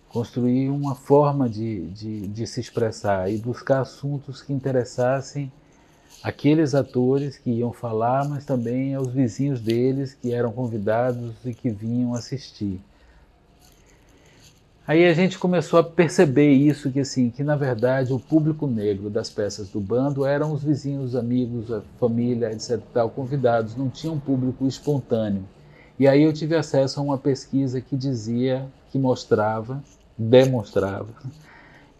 [0.07, 5.51] construir uma forma de, de, de se expressar e buscar assuntos que interessassem
[6.23, 11.69] aqueles atores que iam falar, mas também aos vizinhos deles que eram convidados e que
[11.69, 12.81] vinham assistir.
[14.85, 19.07] Aí a gente começou a perceber isso, que assim, que na verdade o público negro
[19.07, 22.79] das peças do bando eram os vizinhos, amigos, a família, etc.
[22.91, 25.43] Tal, convidados, não tinha um público espontâneo.
[25.99, 29.83] E aí eu tive acesso a uma pesquisa que dizia, que mostrava,
[30.17, 31.09] demonstrava,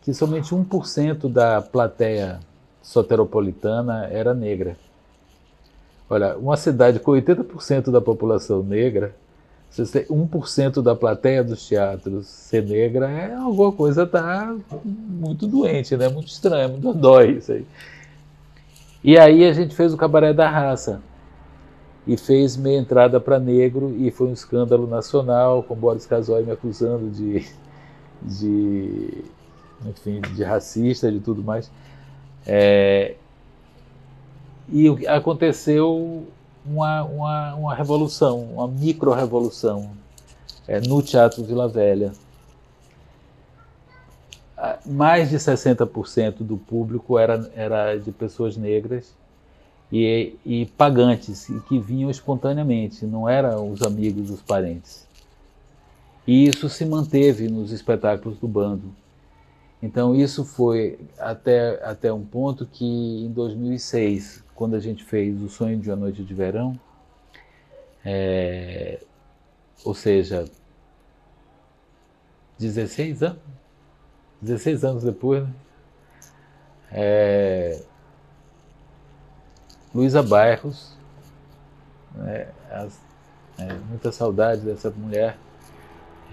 [0.02, 2.40] que somente 1% da plateia
[2.82, 4.78] soteropolitana era negra.
[6.10, 9.14] Olha, uma cidade com 80% da população negra
[9.70, 15.96] se você 1% da plateia dos teatros ser negra, é alguma coisa tá muito doente,
[15.96, 16.10] né?
[16.10, 17.66] Muito estranho, muito dói isso aí.
[19.04, 21.02] E aí a gente fez o Cabaré da Raça
[22.08, 26.52] e fez meia entrada para negro e foi um escândalo nacional com Boris Casoy me
[26.52, 27.46] acusando de,
[28.24, 29.24] de
[29.86, 31.72] enfim, de racista, de tudo mais.
[32.46, 33.16] É,
[34.72, 36.28] e aconteceu
[36.66, 39.92] uma, uma, uma revolução, uma micro-revolução
[40.68, 42.12] é, no Teatro Vila Velha.
[44.86, 49.14] Mais de 60% do público era, era de pessoas negras
[49.92, 55.08] e, e pagantes, e que vinham espontaneamente, não eram os amigos, os parentes.
[56.28, 58.94] E isso se manteve nos espetáculos do bando.
[59.82, 65.48] Então isso foi até, até um ponto que em 2006, quando a gente fez O
[65.48, 66.78] Sonho de uma Noite de Verão,
[68.04, 69.00] é,
[69.86, 70.46] ou seja,
[72.58, 73.40] 16 anos,
[74.42, 75.54] 16 anos depois, né?
[76.92, 77.82] é,
[79.94, 80.98] Luísa Bairros,
[82.16, 83.00] né, as,
[83.58, 85.38] é, muita saudade dessa mulher.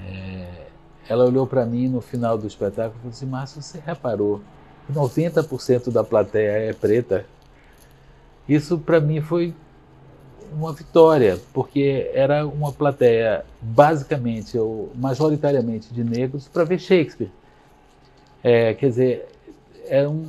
[0.05, 0.66] É,
[1.09, 4.41] ela olhou para mim no final do espetáculo e falou assim: Márcio, você reparou
[4.87, 7.25] que 90% da plateia é preta?
[8.49, 9.55] Isso para mim foi
[10.53, 17.31] uma vitória, porque era uma plateia basicamente ou majoritariamente de negros para ver Shakespeare.
[18.43, 19.29] É, quer dizer,
[19.89, 20.25] é um,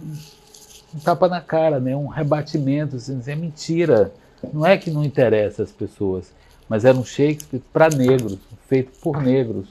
[0.94, 1.96] um, tapa na cara, né?
[1.96, 4.12] um rebatimento, assim, é mentira.
[4.52, 6.32] Não é que não interessa as pessoas,
[6.68, 9.68] mas era um Shakespeare para negros, feito por negros,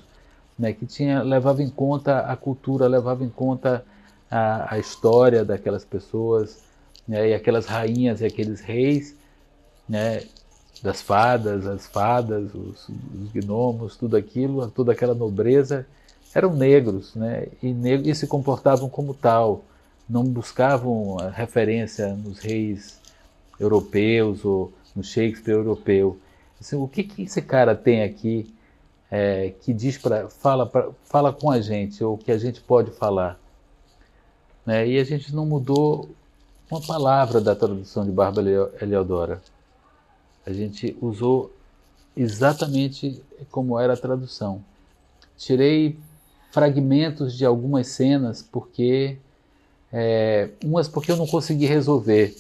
[0.59, 0.73] né?
[0.73, 3.85] que tinha levava em conta a cultura, levava em conta
[4.31, 6.63] a, a história daquelas pessoas,
[7.07, 7.31] né?
[7.31, 9.15] e aquelas rainhas e aqueles reis,
[9.89, 10.23] né?
[10.83, 15.87] das fadas, as fadas, os, os gnomos, tudo aquilo, toda aquela nobreza,
[16.35, 17.47] eram negros, né?
[17.63, 17.71] E,
[18.11, 19.65] e se comportavam como tal,
[20.09, 23.01] não buscavam referência nos reis
[23.59, 26.19] europeus ou no Shakespeare europeu.
[26.61, 28.55] Assim, o que, que esse cara tem aqui
[29.11, 32.91] é, que diz para fala pra, fala com a gente ou que a gente pode
[32.91, 33.39] falar?
[34.65, 34.89] Né?
[34.89, 36.11] E a gente não mudou
[36.71, 39.41] uma palavra da tradução de Bárbara Eliodora.
[40.45, 41.53] A gente usou
[42.17, 44.65] exatamente como era a tradução.
[45.37, 45.97] Tirei
[46.51, 49.19] fragmentos de algumas cenas porque
[49.93, 52.35] é, umas porque eu não consegui resolver.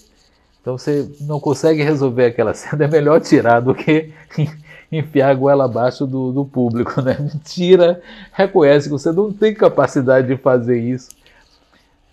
[0.60, 4.12] Então você não consegue resolver aquela cena, é melhor tirar do que
[4.91, 7.16] enfiar a goela abaixo do, do público, né?
[7.45, 8.01] Tira,
[8.32, 11.11] reconhece que você não tem capacidade de fazer isso.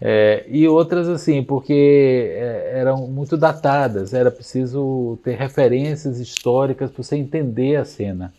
[0.06, 7.02] É, e outras assim, porque é, eram muito datadas, era preciso ter referências históricas para
[7.02, 8.34] você entender a cena,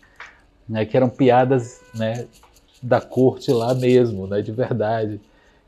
[0.68, 2.26] né, que eram piadas né,
[2.82, 5.18] da corte lá mesmo, né, de verdade,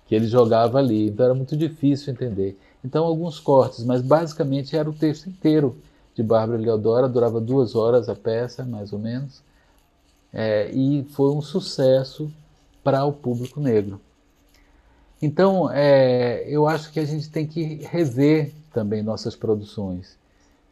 [0.06, 2.58] que ele jogava ali, então era muito difícil entender.
[2.84, 5.78] Então alguns cortes, mas basicamente era o texto inteiro
[6.16, 9.42] de Bárbara Leodora, durava duas horas a peça, mais ou menos,
[10.32, 12.32] é, e foi um sucesso
[12.82, 14.00] para o público negro.
[15.20, 20.16] Então, é, eu acho que a gente tem que rever também nossas produções,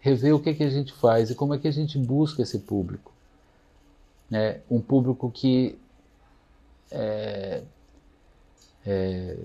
[0.00, 2.42] rever o que, é que a gente faz e como é que a gente busca
[2.42, 3.12] esse público.
[4.30, 4.60] Né?
[4.70, 5.78] Um público que.
[6.90, 7.62] É,
[8.86, 9.36] é,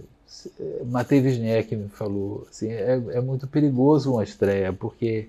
[0.86, 5.28] Matei Wisniewski me falou, assim, é, é muito perigoso uma estreia, porque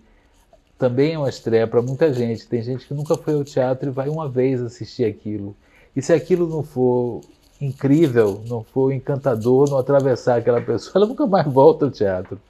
[0.81, 2.49] também é uma estreia para muita gente.
[2.49, 5.55] Tem gente que nunca foi ao teatro e vai uma vez assistir aquilo.
[5.95, 7.20] E se aquilo não for
[7.61, 12.41] incrível, não for encantador, não atravessar aquela pessoa, ela nunca mais volta ao teatro.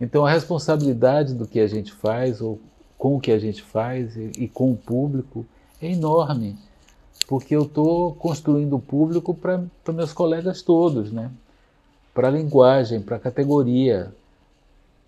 [0.00, 2.58] Então a responsabilidade do que a gente faz, ou
[2.96, 5.44] com o que a gente faz e, e com o público,
[5.82, 6.56] é enorme.
[7.28, 9.60] Porque eu estou construindo o público para
[9.92, 11.30] meus colegas todos, né?
[12.14, 14.14] para a linguagem, para a categoria.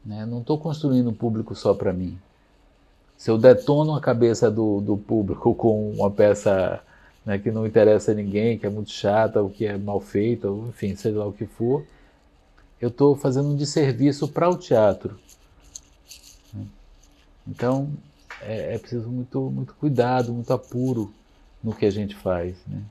[0.04, 0.26] Né?
[0.26, 2.18] Não estou construindo um público só para mim.
[3.16, 6.82] Se eu detono a cabeça do, do público com uma peça
[7.24, 10.50] né, que não interessa a ninguém, que é muito chata, ou que é mal feita,
[10.50, 11.84] ou, enfim, seja lá o que for,
[12.80, 15.18] eu estou fazendo um desserviço para o teatro.
[17.46, 17.90] Então,
[18.42, 21.12] é, é, preciso muito, muito cuidado, muito apuro
[21.62, 22.56] no que a gente faz.
[22.66, 22.82] Né?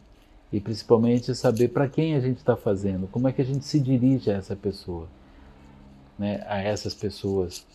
[0.51, 3.79] E principalmente saber para quem a gente está fazendo, como é que a gente se
[3.79, 5.07] dirige a essa pessoa,
[6.17, 6.43] né?
[6.47, 7.65] a essas pessoas,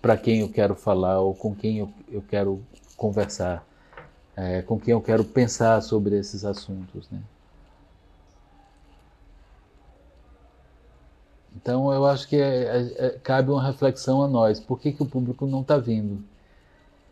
[0.00, 2.62] para quem eu quero falar ou com quem eu, eu quero
[2.96, 3.66] conversar
[4.36, 7.08] é, com quem eu quero pensar sobre esses assuntos.
[7.10, 7.18] Né?
[11.56, 14.60] Então eu acho que é, é, é, cabe uma reflexão a nós.
[14.60, 16.22] Por que, que o público não está vindo?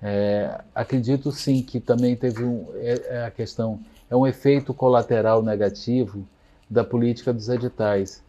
[0.03, 3.81] É, acredito sim que também teve um, é, é, a questão,
[4.11, 6.27] é um efeito colateral negativo
[6.69, 8.23] da política dos editais.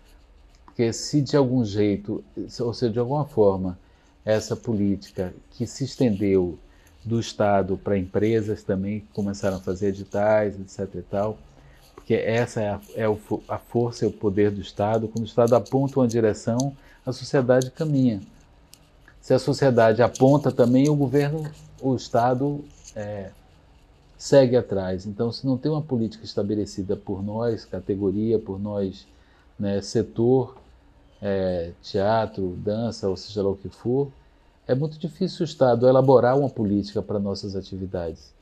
[0.76, 2.22] Porque se de algum jeito,
[2.60, 3.80] ou seja, de alguma forma,
[4.26, 6.60] essa política que se estendeu
[7.02, 10.96] do Estado para empresas também que começaram a fazer editais, etc.
[10.96, 11.38] e tal,
[11.94, 13.06] porque essa é a, é
[13.48, 15.08] a força e o poder do Estado.
[15.08, 18.22] Quando o Estado aponta uma direção, a sociedade caminha.
[19.22, 21.50] Se a sociedade aponta também, o governo,
[21.82, 23.30] o Estado é,
[24.18, 25.06] segue atrás.
[25.06, 29.08] Então, se não tem uma política estabelecida por nós, categoria, por nós,
[29.58, 30.65] né, setor,
[31.22, 34.12] é, teatro, dança, ou seja lá o que for,
[34.68, 38.34] é muito difícil o Estado elaborar uma política para nossas atividades,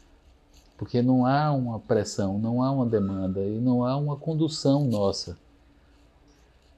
[0.78, 5.38] porque não há uma pressão, não há uma demanda e não há uma condução nossa.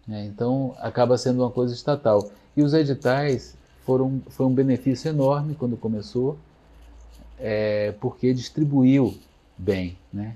[0.07, 0.25] Né?
[0.25, 2.29] Então acaba sendo uma coisa estatal.
[2.55, 6.37] E os editais foram foi um benefício enorme quando começou,
[7.39, 9.17] é, porque distribuiu
[9.57, 10.35] bem, né?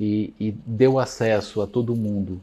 [0.00, 2.40] E, e, deu acesso a todo mundo.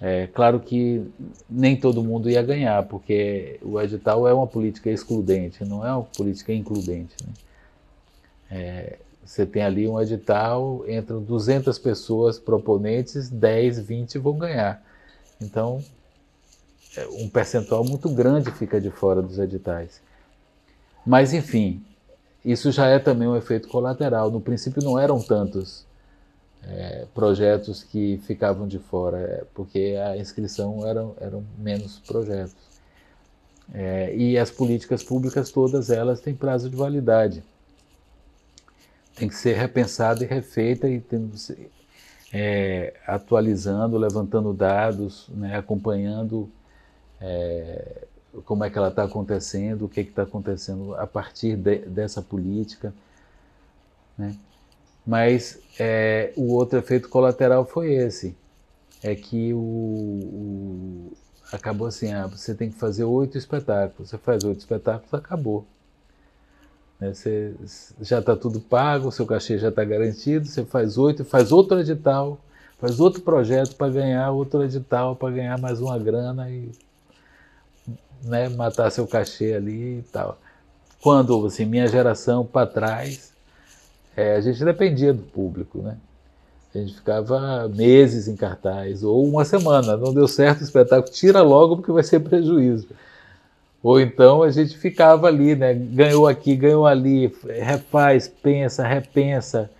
[0.00, 1.10] É, claro que
[1.48, 6.04] nem todo mundo ia ganhar, porque o edital é uma política excludente, não é uma
[6.04, 7.14] política includente.
[7.24, 7.32] Né?
[8.50, 14.82] É, você tem ali um edital, entram 200 pessoas proponentes, 10, 20 vão ganhar.
[15.40, 15.82] Então,
[16.94, 20.02] é, um percentual muito grande fica de fora dos editais.
[21.06, 21.82] Mas, enfim,
[22.44, 24.30] isso já é também um efeito colateral.
[24.30, 25.85] No princípio, não eram tantos
[26.68, 32.54] é, projetos que ficavam de fora, é, porque a inscrição eram, eram menos projetos.
[33.72, 37.42] É, e as políticas públicas, todas elas têm prazo de validade.
[39.14, 41.34] Tem que ser repensada e refeita e tendo,
[42.32, 46.50] é, atualizando, levantando dados, né, acompanhando
[47.20, 48.06] é,
[48.44, 52.92] como é que ela está acontecendo, o que está acontecendo a partir de, dessa política.
[54.18, 54.36] Né?
[55.06, 58.36] Mas é, o outro efeito colateral foi esse,
[59.02, 61.12] é que o, o
[61.52, 65.64] acabou assim, ah, você tem que fazer oito espetáculos, você faz oito espetáculos, acabou.
[66.98, 67.14] Né?
[67.14, 67.54] Você
[68.00, 72.38] já está tudo pago, seu cachê já está garantido, você faz oito, faz outro edital,
[72.78, 76.72] faz outro projeto para ganhar outro edital, para ganhar mais uma grana e
[78.24, 80.38] né, matar seu cachê ali e tal.
[81.00, 83.32] Quando, assim, minha geração para trás,
[84.16, 85.96] é, a gente dependia do público, né?
[86.74, 91.42] A gente ficava meses em cartaz, ou uma semana, não deu certo o espetáculo, tira
[91.42, 92.88] logo porque vai ser prejuízo.
[93.82, 95.72] Ou então a gente ficava ali, né?
[95.74, 99.70] Ganhou aqui, ganhou ali, refaz, pensa, repensa.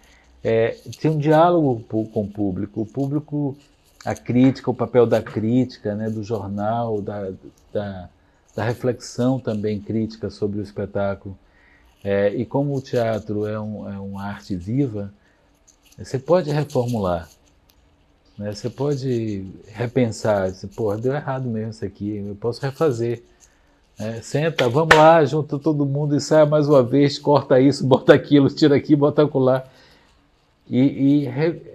[0.45, 2.83] É, tinha um diálogo com o público.
[2.83, 3.57] O público,
[4.05, 6.09] a crítica, o papel da crítica, né?
[6.09, 7.33] do jornal, da,
[7.73, 8.09] da,
[8.55, 11.37] da reflexão também crítica sobre o espetáculo.
[12.09, 15.13] É, e como o teatro é, um, é uma arte viva,
[15.99, 17.29] você pode reformular.
[18.39, 18.55] Né?
[18.55, 20.53] Você pode repensar.
[20.77, 23.25] Pô, deu errado mesmo isso aqui, eu posso refazer.
[23.99, 28.15] É, senta, vamos lá, junta todo mundo e sai mais uma vez, corta isso, bota
[28.15, 29.67] aquilo, tira aqui, bota acolá.
[30.71, 31.29] E, e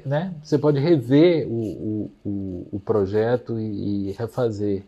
[0.06, 4.84] né, você pode rever o, o, o projeto e, e refazer.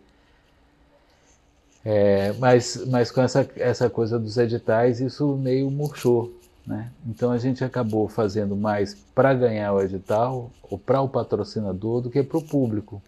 [1.86, 6.34] É, mas, mas com essa, essa coisa dos editais, isso meio murchou.
[6.65, 6.89] Né?
[7.05, 12.09] Então a gente acabou fazendo mais para ganhar o edital ou para o patrocinador do
[12.09, 13.01] que para o público.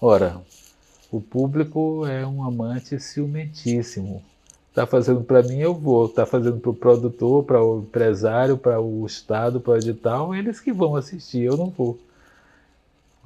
[0.00, 0.40] Ora,
[1.10, 4.22] o público é um amante ciumentíssimo.
[4.68, 6.06] Está fazendo para mim, eu vou.
[6.06, 10.60] Está fazendo para o produtor, para o empresário, para o Estado, para o edital, eles
[10.60, 11.98] que vão assistir, eu não vou.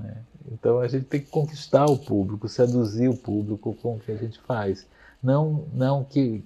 [0.04, 0.14] É.
[0.52, 4.16] Então a gente tem que conquistar o público, seduzir o público com o que a
[4.16, 4.86] gente faz.
[5.22, 6.44] Não, não que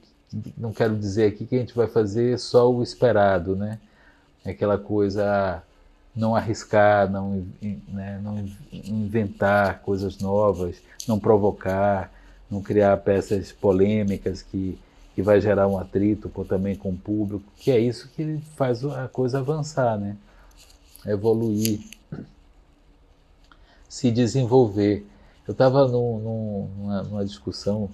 [0.56, 3.78] não quero dizer aqui que a gente vai fazer só o esperado, né?
[4.44, 5.62] Aquela coisa
[6.14, 7.46] não arriscar, não,
[7.88, 10.76] né, não inventar coisas novas,
[11.06, 12.12] não provocar,
[12.50, 14.78] não criar peças polêmicas que,
[15.14, 19.08] que vai gerar um atrito também com o público, que é isso que faz a
[19.08, 20.16] coisa avançar, né?
[21.06, 21.80] evoluir,
[23.96, 25.06] se desenvolver.
[25.48, 27.88] Eu estava numa, numa discussão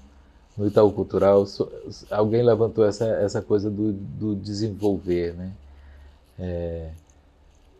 [0.56, 1.46] no Itaú Cultural,
[2.10, 5.52] alguém levantou essa, essa coisa do, do desenvolver, né?
[6.36, 6.90] É,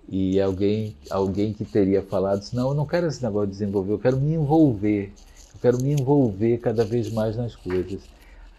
[0.09, 3.99] e alguém, alguém que teria falado, não, eu não quero esse negócio de desenvolver, eu
[3.99, 5.13] quero me envolver,
[5.55, 8.03] eu quero me envolver cada vez mais nas coisas.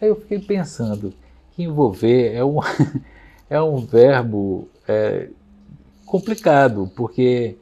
[0.02, 1.14] Aí eu fiquei pensando
[1.56, 2.60] que envolver é um,
[3.50, 5.30] é um verbo é,
[6.06, 7.56] complicado, porque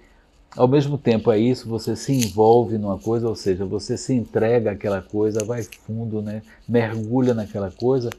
[0.55, 4.71] ao mesmo tempo é isso, você se envolve numa coisa, ou seja, você se entrega
[4.71, 8.09] àquela coisa, vai fundo, né, mergulha naquela coisa,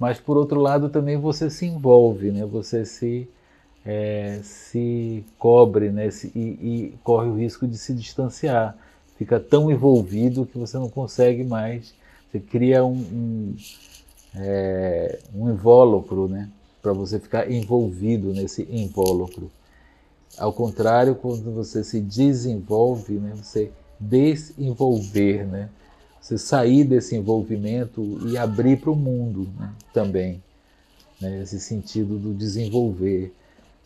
[0.00, 3.28] mas por outro lado também você se envolve, né, você se
[3.84, 8.76] é, se cobre né, se, e, e, corre o risco de se distanciar.
[9.16, 11.94] Fica tão envolvido que você não consegue mais.
[12.30, 13.56] Você cria um, um,
[14.36, 16.48] é, um invólucro né,
[16.80, 19.50] para você ficar envolvido nesse invólucro.
[20.38, 23.70] Ao contrário, quando você se desenvolve, né, você
[24.00, 25.68] desenvolver, né,
[26.20, 30.42] você sair desse envolvimento e abrir para o mundo né, também.
[31.20, 33.34] Né, esse sentido do desenvolver.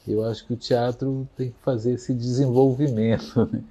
[0.07, 3.63] Eu acho que o teatro tem que fazer esse desenvolvimento, né?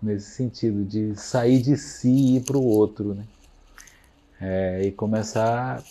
[0.00, 3.14] nesse sentido, de sair de si e ir para o outro.
[3.14, 3.24] Né?
[4.40, 5.82] É, e começar.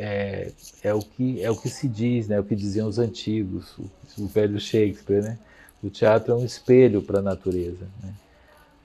[0.00, 2.36] É, é, o que, é o que se diz, né?
[2.36, 5.22] é o que diziam os antigos, o, o velho Shakespeare.
[5.22, 5.38] Né?
[5.82, 7.86] O teatro é um espelho para a natureza.
[8.02, 8.14] Né?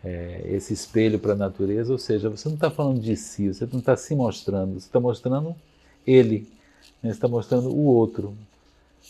[0.03, 3.65] é, esse espelho para a natureza, ou seja, você não está falando de si, você
[3.71, 5.55] não está se mostrando, você está mostrando
[6.05, 6.39] ele,
[7.01, 7.09] né?
[7.09, 8.35] você está mostrando o outro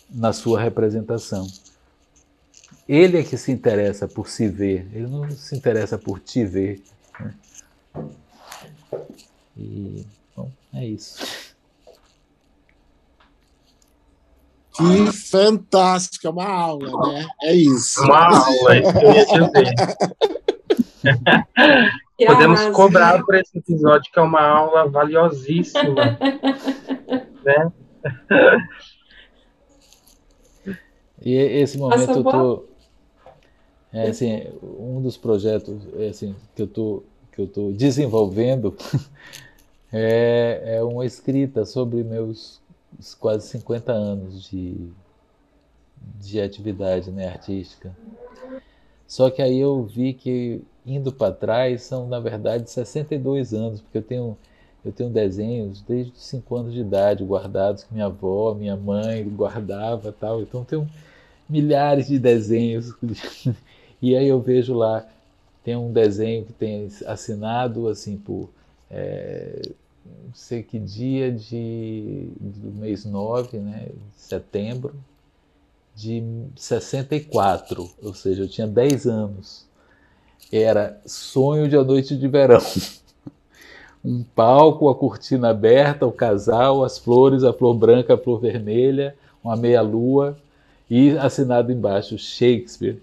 [0.10, 1.48] na sua representação.
[2.88, 6.84] Ele é que se interessa por se ver, ele não se interessa por te ver.
[7.20, 7.34] Né?
[9.58, 11.43] E, bom, é isso.
[14.74, 17.28] Que fantástica, uma aula, né?
[17.44, 18.04] É isso.
[18.04, 19.76] Uma aula, isso que eu ia dizer.
[22.26, 26.18] Podemos cobrar por esse episódio, que é uma aula valiosíssima.
[27.44, 27.72] né?
[31.22, 32.66] E esse momento eu tô.
[33.92, 38.76] É, assim, um dos projetos é, assim, que eu tô, que eu tô desenvolvendo
[39.94, 42.60] é, é uma escrita sobre meus
[43.20, 44.76] quase 50 anos de,
[46.20, 47.96] de atividade né, artística.
[49.08, 53.98] Só que aí eu vi que indo para trás são, na verdade, 62 anos, porque
[53.98, 54.38] eu tenho,
[54.84, 59.24] eu tenho desenhos desde os 5 anos de idade guardados que minha avó, minha mãe
[59.30, 60.42] guardava tal.
[60.42, 60.88] Então tenho
[61.48, 62.94] milhares de desenhos.
[64.02, 65.08] e aí eu vejo lá,
[65.64, 68.50] tem um desenho que tem assinado assim por
[68.90, 69.62] é,
[70.06, 74.96] não sei que dia de, do mês 9, né, setembro,
[75.96, 76.24] de
[76.56, 79.66] 64, ou seja, eu tinha 10 anos.
[80.52, 82.62] Era Sonho de A Noite de Verão.
[84.06, 89.16] Um palco, a cortina aberta, o casal, as flores, a flor branca, a flor vermelha,
[89.42, 90.38] uma meia-lua
[90.90, 93.02] e assinado embaixo Shakespeare.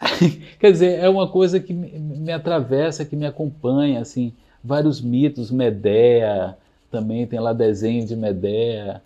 [0.58, 4.32] Quer dizer, é uma coisa que me atravessa, que me acompanha, assim,
[4.62, 6.56] vários mitos, Medea,
[6.90, 9.02] também tem lá desenho de Medea,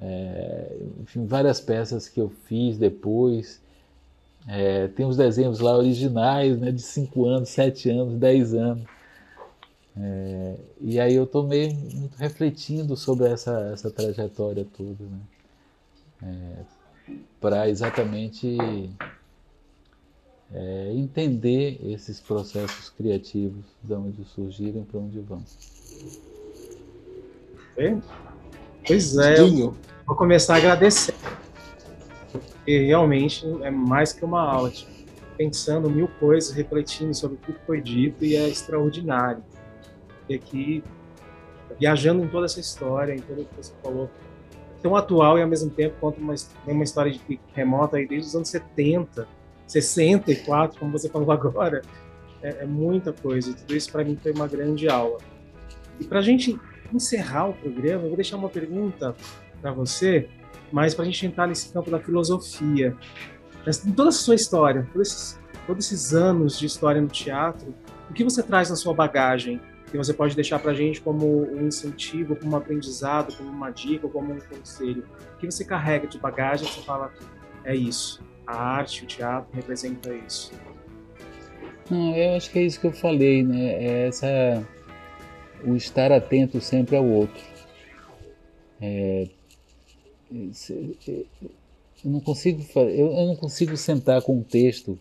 [0.00, 3.60] é, enfim, várias peças que eu fiz depois.
[4.46, 8.84] É, tem os desenhos lá originais, né, de 5 anos, 7 anos, 10 anos.
[10.00, 15.18] É, e aí eu estou meio muito refletindo sobre essa, essa trajetória toda, né?
[16.22, 18.56] É, para exatamente
[20.52, 25.42] é, entender esses processos criativos, de onde surgiram e para onde vão.
[28.86, 29.74] Pois é, eu
[30.06, 31.14] vou começar a agradecer.
[32.32, 34.70] Porque realmente é mais que uma aula.
[34.70, 34.98] Tipo,
[35.36, 39.42] pensando mil coisas, refletindo sobre tudo que foi dito e é extraordinário.
[40.28, 40.82] E aqui,
[41.78, 44.10] viajando em toda essa história, em tudo que você falou,
[44.82, 46.34] tão atual e ao mesmo tempo conta uma,
[46.66, 49.28] uma história de remota aí desde os anos 70,
[49.68, 51.82] 64, como você falou agora.
[52.42, 53.52] É, é muita coisa.
[53.52, 55.18] Tudo isso para mim foi uma grande aula.
[56.00, 56.58] E para a gente
[56.92, 59.14] encerrar o programa, eu vou deixar uma pergunta
[59.60, 60.28] para você,
[60.72, 62.96] mas para a gente entrar nesse campo da filosofia.
[63.86, 67.74] Em toda a sua história, todos esses, todos esses anos de história no teatro,
[68.08, 69.60] o que você traz na sua bagagem
[69.90, 73.70] que você pode deixar para a gente como um incentivo, como um aprendizado, como uma
[73.70, 75.04] dica, como um conselho?
[75.34, 77.12] O que você carrega de bagagem você fala,
[77.64, 80.52] é isso, a arte, o teatro representa isso?
[81.90, 83.72] Não, eu acho que é isso que eu falei, né?
[83.72, 84.66] É essa,
[85.64, 87.42] o estar atento sempre ao outro.
[88.80, 89.28] É,
[90.32, 91.26] eu
[92.04, 94.98] não consigo eu não consigo sentar com um texto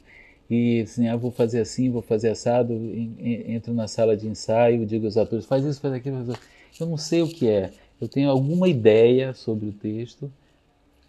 [0.50, 2.74] e assim, ah, vou fazer assim, vou fazer assado,
[3.20, 6.48] entro na sala de ensaio, digo aos atores, faz isso, faz aquilo, faz aquilo.
[6.80, 7.72] Eu não sei o que é.
[8.00, 10.32] Eu tenho alguma ideia sobre o texto,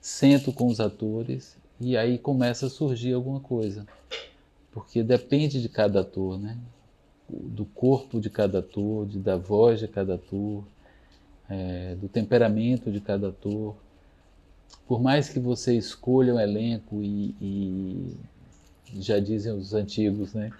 [0.00, 3.86] sento com os atores e aí começa a surgir alguma coisa.
[4.72, 6.56] Porque depende de cada ator, né?
[7.28, 10.64] Do corpo de cada ator, de, da voz de cada ator,
[11.48, 13.76] é, do temperamento de cada ator.
[14.86, 18.16] Por mais que você escolha um elenco e, e
[19.00, 20.50] já dizem os antigos, né?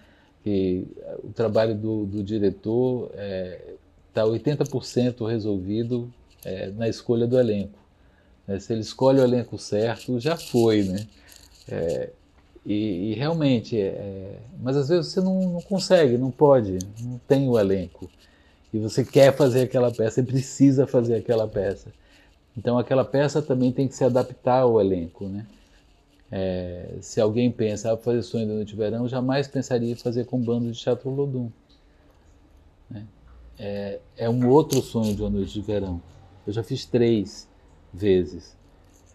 [0.44, 0.86] Que
[1.24, 3.74] o trabalho do, do diretor está é,
[4.14, 6.12] tá 80% resolvido
[6.44, 7.78] é, na escolha do elenco.
[8.48, 11.06] É, se ele escolhe o elenco certo, já foi, né?
[11.68, 12.10] É,
[12.64, 17.20] e, e, realmente, é, é, mas às vezes você não, não, consegue, não pode, não
[17.28, 18.10] tem o elenco.
[18.72, 21.92] E você quer fazer aquela peça, você precisa fazer aquela peça.
[22.56, 25.46] Então aquela peça também tem que se adaptar ao elenco, né?
[26.30, 30.26] É, se alguém pensa, ah, fazer sonho da noite de verão, jamais pensaria em fazer
[30.26, 31.50] com bando de teatro Lodum.
[32.90, 33.06] Né?
[33.58, 36.02] É, é, um outro sonho de uma noite de verão.
[36.46, 37.48] Eu já fiz três
[37.92, 38.56] vezes.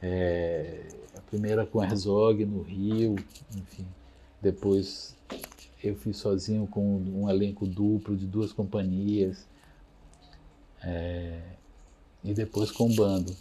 [0.01, 0.81] É,
[1.15, 3.15] a primeira com Herzog no Rio,
[3.55, 3.85] enfim.
[4.41, 5.15] Depois
[5.83, 9.45] eu fiz sozinho com um elenco duplo de duas companhias.
[10.81, 11.39] É,
[12.23, 13.35] e depois com bando.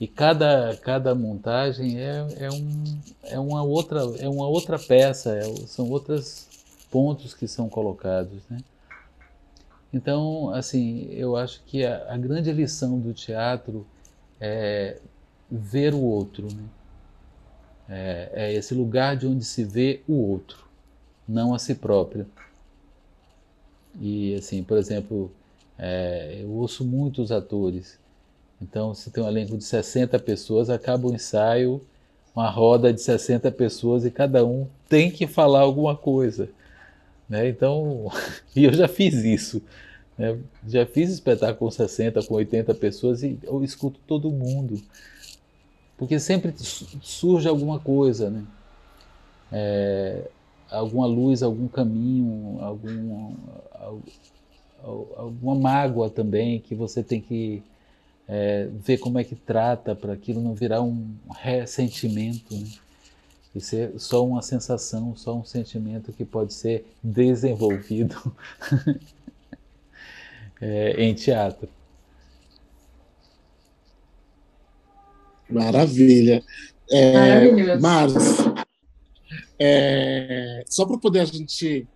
[0.00, 5.42] E cada, cada montagem é, é, um, é, uma outra, é uma outra peça, é,
[5.66, 6.48] são outros
[6.90, 8.42] pontos que são colocados.
[8.50, 8.58] Né?
[9.92, 13.86] Então, assim, eu acho que a, a grande lição do teatro
[14.42, 14.96] é
[15.48, 16.48] ver o outro.
[16.52, 16.64] Né?
[17.88, 20.66] É, é esse lugar de onde se vê o outro,
[21.28, 22.26] não a si próprio.
[24.00, 25.30] E, assim, por exemplo,
[25.78, 27.98] é, eu ouço muitos atores.
[28.60, 31.84] Então, se tem um elenco de 60 pessoas, acaba o ensaio,
[32.34, 36.48] uma roda de 60 pessoas e cada um tem que falar alguma coisa.
[37.28, 37.48] Né?
[37.48, 38.10] Então,
[38.56, 39.62] e eu já fiz isso.
[40.18, 40.38] Né?
[40.66, 44.80] Já fiz espetáculo com 60, com 80 pessoas e eu escuto todo mundo.
[45.96, 46.54] Porque sempre
[47.00, 48.44] surge alguma coisa, né?
[49.52, 50.28] É,
[50.70, 53.34] alguma luz, algum caminho, algum,
[55.16, 57.62] alguma mágoa também que você tem que
[58.26, 62.66] é, ver como é que trata para aquilo não virar um ressentimento, né?
[63.54, 68.16] e ser só uma sensação, só um sentimento que pode ser desenvolvido
[70.62, 71.68] é, em teatro.
[75.50, 76.42] Maravilha.
[76.88, 78.22] É, Marcos,
[79.58, 81.86] é, só para poder a gente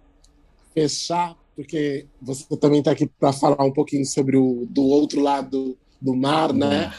[0.74, 5.78] fechar, porque você também está aqui para falar um pouquinho sobre o do outro lado
[6.00, 6.92] do mar, né?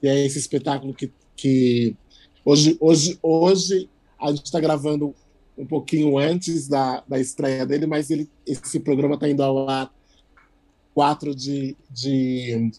[0.00, 1.96] Que é esse espetáculo que, que
[2.44, 3.88] hoje, hoje, hoje
[4.20, 5.14] a gente está gravando
[5.56, 9.95] um pouquinho antes da, da estreia dele, mas ele, esse programa está indo ao ar
[10.96, 12.70] 4 de, de,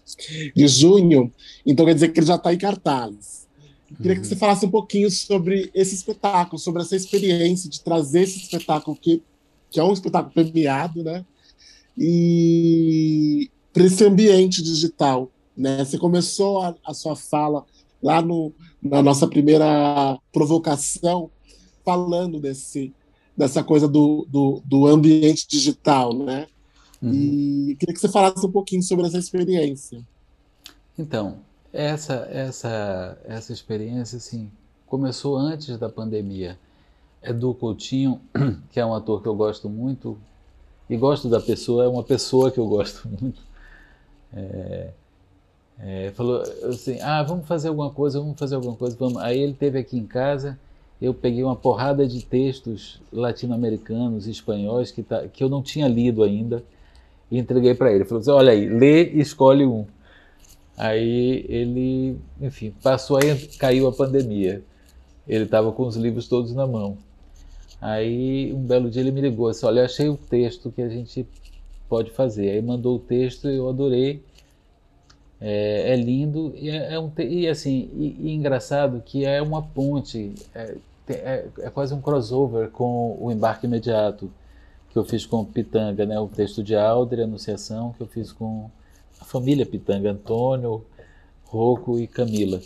[0.56, 1.32] de junho,
[1.64, 3.46] então quer dizer que ele já está em cartaz.
[3.96, 4.22] Queria uhum.
[4.22, 8.98] que você falasse um pouquinho sobre esse espetáculo, sobre essa experiência de trazer esse espetáculo
[9.00, 9.22] que,
[9.70, 11.24] que é um espetáculo premiado, né?
[11.96, 15.86] E para esse ambiente digital, né?
[15.86, 17.66] Você começou a, a sua fala
[18.02, 18.52] lá no,
[18.82, 21.30] na nossa primeira provocação
[21.86, 22.92] falando desse
[23.38, 26.48] dessa coisa do, do, do ambiente digital, né?
[27.02, 27.14] Uhum.
[27.14, 30.02] E queria que você falasse um pouquinho sobre essa experiência.
[30.98, 31.38] Então,
[31.72, 34.52] essa essa essa experiência assim
[34.88, 36.58] começou antes da pandemia.
[37.22, 38.22] Edu Coutinho,
[38.72, 40.18] que é um ator que eu gosto muito
[40.90, 43.42] e gosto da pessoa, é uma pessoa que eu gosto muito.
[44.34, 44.90] É,
[45.80, 49.18] é, falou assim: ah, vamos fazer alguma coisa, vamos fazer alguma coisa, vamos.
[49.18, 50.58] Aí ele teve aqui em casa,
[51.02, 56.24] eu peguei uma porrada de textos latino-americanos, espanhóis que, tá, que eu não tinha lido
[56.24, 56.64] ainda
[57.30, 58.06] e entreguei para ele.
[58.06, 59.86] Falou assim: olha aí, lê e escolhe um.
[60.78, 64.64] Aí ele, enfim, passou aí, caiu a pandemia.
[65.28, 66.98] Ele estava com os livros todos na mão.
[67.82, 71.28] Aí um belo dia ele me ligou assim: olha, achei o texto que a gente
[71.90, 72.52] pode fazer.
[72.52, 74.24] Aí mandou o texto, eu adorei.
[75.40, 79.62] É, é lindo e é, é, um e assim e, e, engraçado que é uma
[79.62, 84.32] ponte, é, é, é quase um crossover com o embarque imediato
[84.90, 86.20] que eu fiz com Pitanga, né?
[86.20, 88.70] O texto de Alder, Anunciação, que eu fiz com
[89.20, 90.84] a família Pitanga, Antônio,
[91.46, 92.62] Rocco e Camila.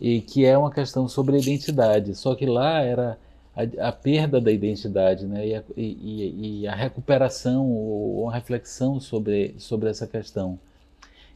[0.00, 2.14] E que é uma questão sobre a identidade.
[2.14, 3.18] Só que lá era
[3.54, 5.46] a, a perda da identidade, né?
[5.46, 10.58] E a, e, e a recuperação ou a reflexão sobre, sobre essa questão.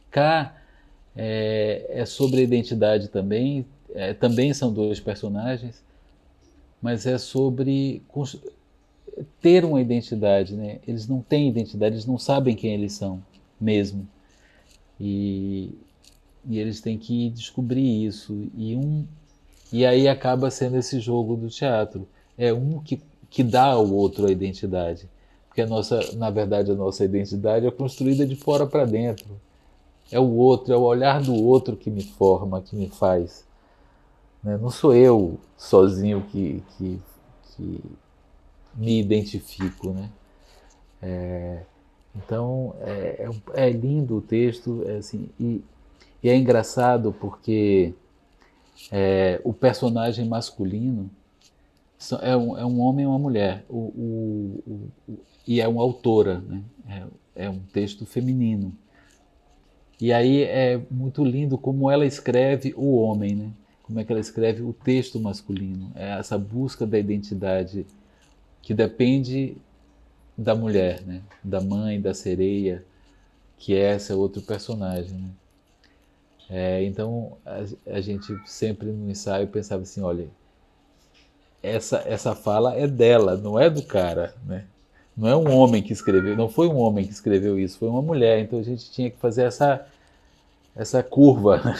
[0.09, 0.55] Cá
[1.15, 5.83] é, é sobre a identidade também, é, também são dois personagens,
[6.81, 8.03] mas é sobre
[9.41, 10.79] ter uma identidade, né?
[10.87, 13.21] Eles não têm identidade, eles não sabem quem eles são
[13.59, 14.07] mesmo.
[14.99, 15.73] E,
[16.47, 18.49] e eles têm que descobrir isso.
[18.55, 19.05] E um
[19.71, 22.07] e aí acaba sendo esse jogo do teatro.
[22.37, 25.09] É um que, que dá ao outro a identidade.
[25.47, 29.27] Porque a nossa, na verdade, a nossa identidade é construída de fora para dentro.
[30.11, 33.45] É o outro, é o olhar do outro que me forma, que me faz.
[34.41, 34.57] Né?
[34.57, 37.01] Não sou eu sozinho que, que,
[37.55, 37.81] que
[38.77, 40.09] me identifico, né?
[41.01, 41.63] É,
[42.15, 45.63] então é, é, é, lindo o texto, é assim, e,
[46.23, 47.93] e, é engraçado porque
[48.91, 51.09] é, o personagem masculino
[52.21, 56.39] é um, é um homem e uma mulher, o, o, o, e é uma autora,
[56.39, 56.61] né?
[57.35, 58.73] é, é um texto feminino.
[59.99, 63.51] E aí é muito lindo como ela escreve o homem, né?
[63.81, 67.85] como é que ela escreve o texto masculino, é essa busca da identidade
[68.67, 69.55] que depende
[70.37, 71.21] da mulher, né?
[71.41, 72.83] da mãe, da sereia,
[73.57, 75.13] que é esse outro personagem.
[75.13, 75.29] Né?
[76.49, 77.63] É, então a,
[77.93, 80.27] a, gente sempre no ensaio pensava assim, olha,
[81.63, 84.65] essa, essa fala é dela, não é do cara, né?
[85.15, 88.01] Não é um homem que escreveu, não foi um homem que escreveu isso, foi uma
[88.01, 88.41] mulher.
[88.41, 89.87] Então a gente tinha que fazer essa
[90.75, 91.61] essa curva.
[91.63, 91.79] Né?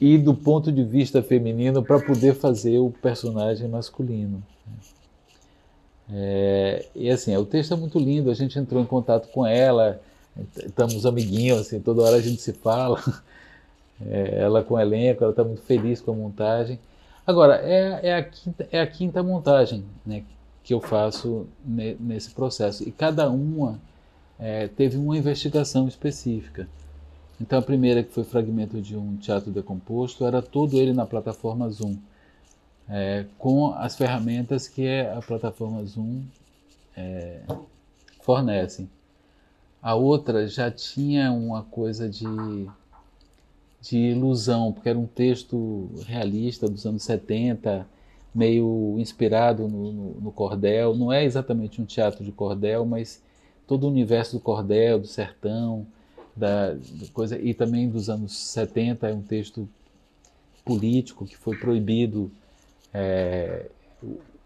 [0.00, 4.40] e do ponto de vista feminino para poder fazer o personagem masculino.
[6.12, 10.00] É, e assim, o texto é muito lindo, a gente entrou em contato com ela,
[10.56, 13.02] estamos amiguinhos, assim, toda hora a gente se fala.
[13.98, 16.78] É, ela com o elenco, ela está muito feliz com a montagem.
[17.26, 20.22] Agora, é, é, a, quinta, é a quinta montagem né,
[20.62, 22.86] que eu faço ne, nesse processo.
[22.86, 23.80] E cada uma
[24.38, 26.68] é, teve uma investigação específica.
[27.40, 31.68] Então, a primeira, que foi fragmento de um teatro decomposto, era todo ele na plataforma
[31.68, 31.96] Zoom,
[32.88, 36.22] é, com as ferramentas que a plataforma Zoom
[36.96, 37.40] é,
[38.20, 38.88] fornece.
[39.82, 42.66] A outra já tinha uma coisa de,
[43.80, 47.86] de ilusão, porque era um texto realista dos anos 70,
[48.34, 50.94] meio inspirado no, no, no cordel.
[50.94, 53.22] Não é exatamente um teatro de cordel, mas
[53.66, 55.86] todo o universo do cordel, do sertão,
[56.34, 59.68] da, da coisa e também dos anos 70 é um texto
[60.64, 62.30] político que foi proibido
[62.96, 63.66] é,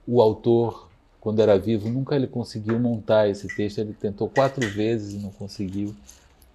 [0.07, 0.89] o, autor
[1.21, 3.79] quando era vivo nunca ele conseguiu montar esse texto.
[3.79, 5.95] Ele tentou quatro vezes e não conseguiu.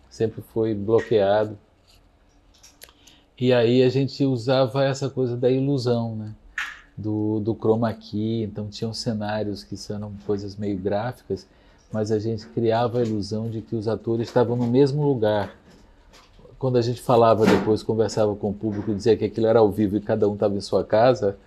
[0.09, 1.57] Sempre foi bloqueado.
[3.39, 6.35] E aí a gente usava essa coisa da ilusão né?
[6.97, 8.43] Do, do chroma key.
[8.43, 11.47] Então tinham cenários que eram coisas meio gráficas
[11.95, 15.55] mas a gente criava a ilusão de que os atores estavam no mesmo lugar.
[16.59, 19.95] Quando a gente falava depois, conversava com o público, dizia que aquilo era ao vivo
[19.95, 21.37] e cada um estava em sua casa,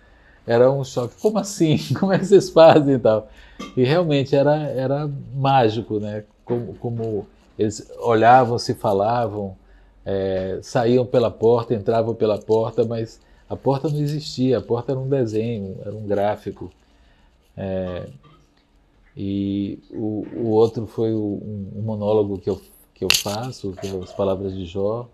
[0.49, 1.15] era um choque.
[1.21, 1.79] Como assim?
[1.99, 3.29] Como é que vocês fazem e tal?
[3.77, 6.25] E realmente era, era mágico, né?
[6.45, 7.27] Como, como
[7.59, 9.57] eles olhavam, se falavam,
[10.05, 15.01] é, saíam pela porta, entravam pela porta, mas a porta não existia, a porta era
[15.01, 16.73] um desenho, era um gráfico.
[17.57, 18.09] É,
[19.17, 21.43] e o, o outro foi o,
[21.75, 22.61] um, monólogo que eu,
[22.95, 25.09] que eu faço, que é as Palavras de Jó,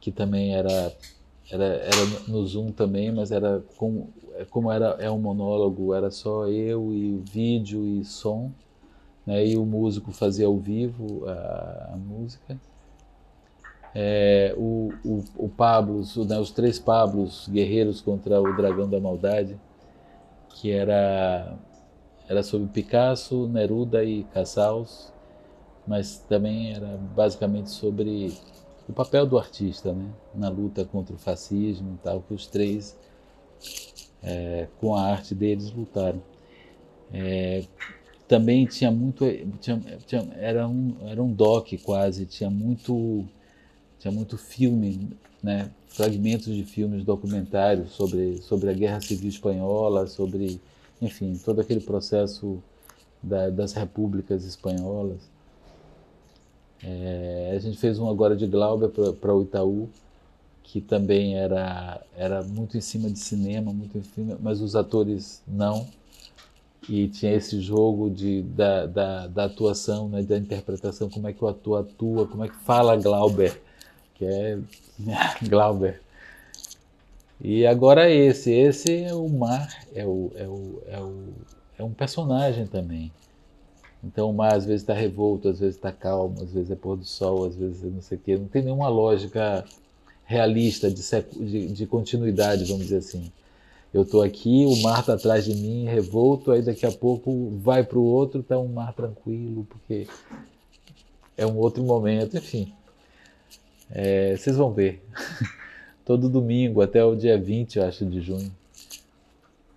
[0.00, 0.96] que também era,
[1.50, 4.08] era, era no Zoom também, mas era com,
[4.44, 8.50] como era, é um monólogo, era só eu e vídeo e som,
[9.26, 12.58] né, e o músico fazia ao vivo a, a música.
[13.94, 19.58] É, o, o, o Pablo, né, os três Pablos guerreiros contra o dragão da maldade,
[20.50, 21.58] que era
[22.30, 25.12] era sobre Picasso, Neruda e Casals,
[25.84, 28.32] mas também era basicamente sobre
[28.88, 32.96] o papel do artista, né, na luta contra o fascismo, tal, que os três,
[34.22, 36.22] é, com a arte deles, lutaram.
[37.12, 37.64] É,
[38.28, 39.24] também tinha muito,
[39.60, 43.24] tinha, tinha, era um era um doc quase, tinha muito
[43.98, 45.10] tinha muito filme,
[45.42, 50.60] né, fragmentos de filmes documentários sobre sobre a Guerra Civil espanhola, sobre
[51.02, 52.62] enfim, todo aquele processo
[53.22, 55.18] da, das repúblicas espanholas.
[56.82, 59.88] É, a gente fez um agora de Glauber para o Itaú,
[60.62, 65.42] que também era, era muito em cima de cinema, muito em cima, mas os atores
[65.46, 65.86] não.
[66.88, 71.44] E tinha esse jogo de, da, da, da atuação, né, da interpretação, como é que
[71.44, 73.60] o ator atua, como é que fala Glauber,
[74.14, 74.58] que é
[75.48, 76.00] Glauber.
[77.40, 81.28] E agora esse, esse é o mar, é, o, é, o, é, o,
[81.78, 83.10] é um personagem também.
[84.04, 86.96] Então o mar às vezes está revolto, às vezes está calmo, às vezes é pôr
[86.96, 88.36] do sol, às vezes é não sei o quê.
[88.36, 89.64] Não tem nenhuma lógica
[90.30, 91.02] realista de,
[91.40, 93.32] de, de continuidade, vamos dizer assim.
[93.92, 97.82] Eu estou aqui, o mar está atrás de mim, revolto, aí daqui a pouco vai
[97.82, 100.06] para o outro, está um mar tranquilo, porque
[101.36, 102.72] é um outro momento, enfim.
[103.90, 105.02] É, vocês vão ver.
[106.06, 108.52] todo domingo até o dia 20, eu acho, de junho.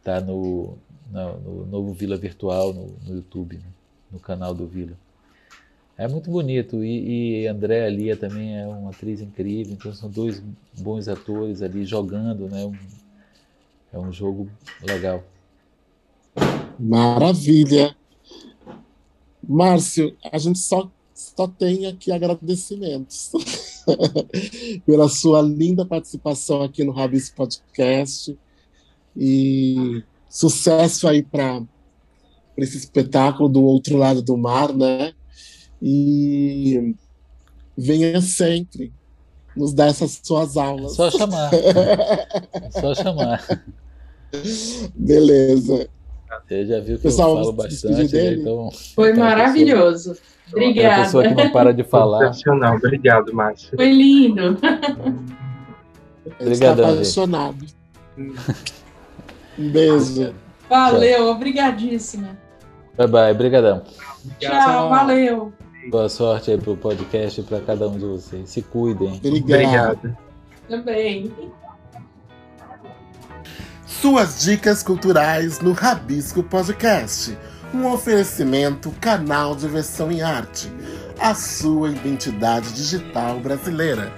[0.03, 0.77] Tá no,
[1.11, 3.71] no, no novo Vila Virtual no, no YouTube, né?
[4.11, 4.95] no canal do Vila.
[6.03, 6.83] É muito bonito.
[6.83, 9.71] E, e André Lia também é uma atriz incrível.
[9.71, 10.43] Então são dois
[10.77, 12.65] bons atores ali jogando, né?
[12.65, 12.75] Um,
[13.93, 14.49] é um jogo
[14.85, 15.23] legal.
[16.77, 17.95] Maravilha.
[19.41, 23.31] Márcio, a gente só, só tem aqui agradecimentos.
[24.85, 28.37] pela sua linda participação aqui no Rabis Podcast.
[29.15, 31.63] E sucesso aí para
[32.57, 35.13] esse espetáculo do outro lado do mar, né?
[35.85, 36.95] E
[37.77, 38.93] venha sempre
[39.55, 40.93] nos dar essas suas aulas.
[40.93, 41.51] É só chamar.
[41.53, 43.45] é só chamar.
[44.95, 45.89] Beleza.
[46.47, 48.33] Você já viu que Pessoal, eu falo bastante, né?
[48.33, 48.69] então.
[48.95, 50.11] Foi maravilhoso.
[50.13, 50.33] Pessoa...
[50.51, 50.95] Obrigada.
[50.95, 52.27] A pessoa que não para de falar.
[52.27, 52.77] Sensacional.
[52.77, 53.75] Obrigado, Márcio.
[53.75, 54.57] Foi lindo.
[56.39, 56.85] Obrigado.
[56.85, 57.65] apaixonado.
[58.17, 60.33] Um beijo.
[60.69, 62.37] Valeu, obrigadíssima.
[62.97, 63.83] Bye bye, obrigadão.
[64.39, 65.53] Tchau, valeu.
[65.89, 68.49] Boa sorte aí pro podcast e para cada um de vocês.
[68.49, 69.15] Se cuidem.
[69.17, 69.97] Obrigado.
[69.97, 70.17] Obrigado.
[70.69, 71.33] Também.
[73.85, 77.37] Suas dicas culturais no Rabisco Podcast.
[77.73, 80.71] Um oferecimento canal de versão em arte.
[81.19, 84.13] A sua identidade digital brasileira.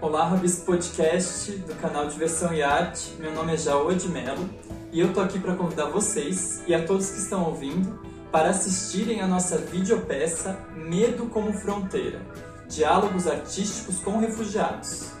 [0.00, 3.12] Olá, Rabisco Podcast do canal Diversão e Arte.
[3.18, 4.48] Meu nome é Jaô de Mello
[4.92, 9.20] e eu tô aqui para convidar vocês e a todos que estão ouvindo para assistirem
[9.20, 12.20] a nossa videopeça Medo como Fronteira
[12.68, 15.12] Diálogos Artísticos com Refugiados.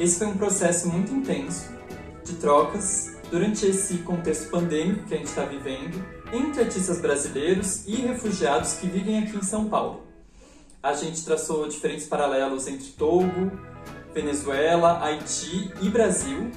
[0.00, 1.68] Esse foi um processo muito intenso
[2.24, 6.02] de trocas durante esse contexto pandêmico que a gente está vivendo
[6.32, 10.06] entre artistas brasileiros e refugiados que vivem aqui em São Paulo.
[10.82, 13.52] A gente traçou diferentes paralelos entre Togo,
[14.14, 16.50] Venezuela, Haiti e Brasil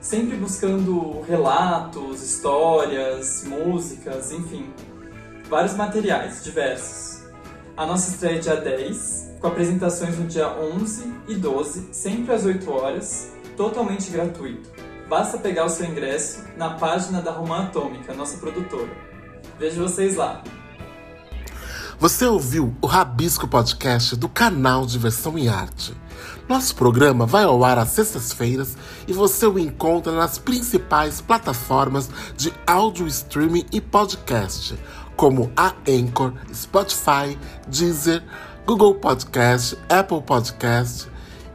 [0.00, 4.72] sempre buscando relatos, histórias, músicas, enfim,
[5.48, 7.22] vários materiais diversos.
[7.76, 12.44] A nossa estreia é dia 10, com apresentações no dia 11 e 12, sempre às
[12.44, 14.68] 8 horas, totalmente gratuito.
[15.08, 18.90] Basta pegar o seu ingresso na página da Romã Atômica, nossa produtora.
[19.58, 20.42] Vejo vocês lá.
[21.98, 25.96] Você ouviu o Rabisco Podcast do canal Diversão e Arte.
[26.48, 28.76] Nosso programa vai ao ar às sextas-feiras
[29.06, 34.78] e você o encontra nas principais plataformas de áudio streaming e podcast,
[35.18, 38.22] como a Anchor, Spotify, Deezer,
[38.64, 41.08] Google Podcast, Apple Podcast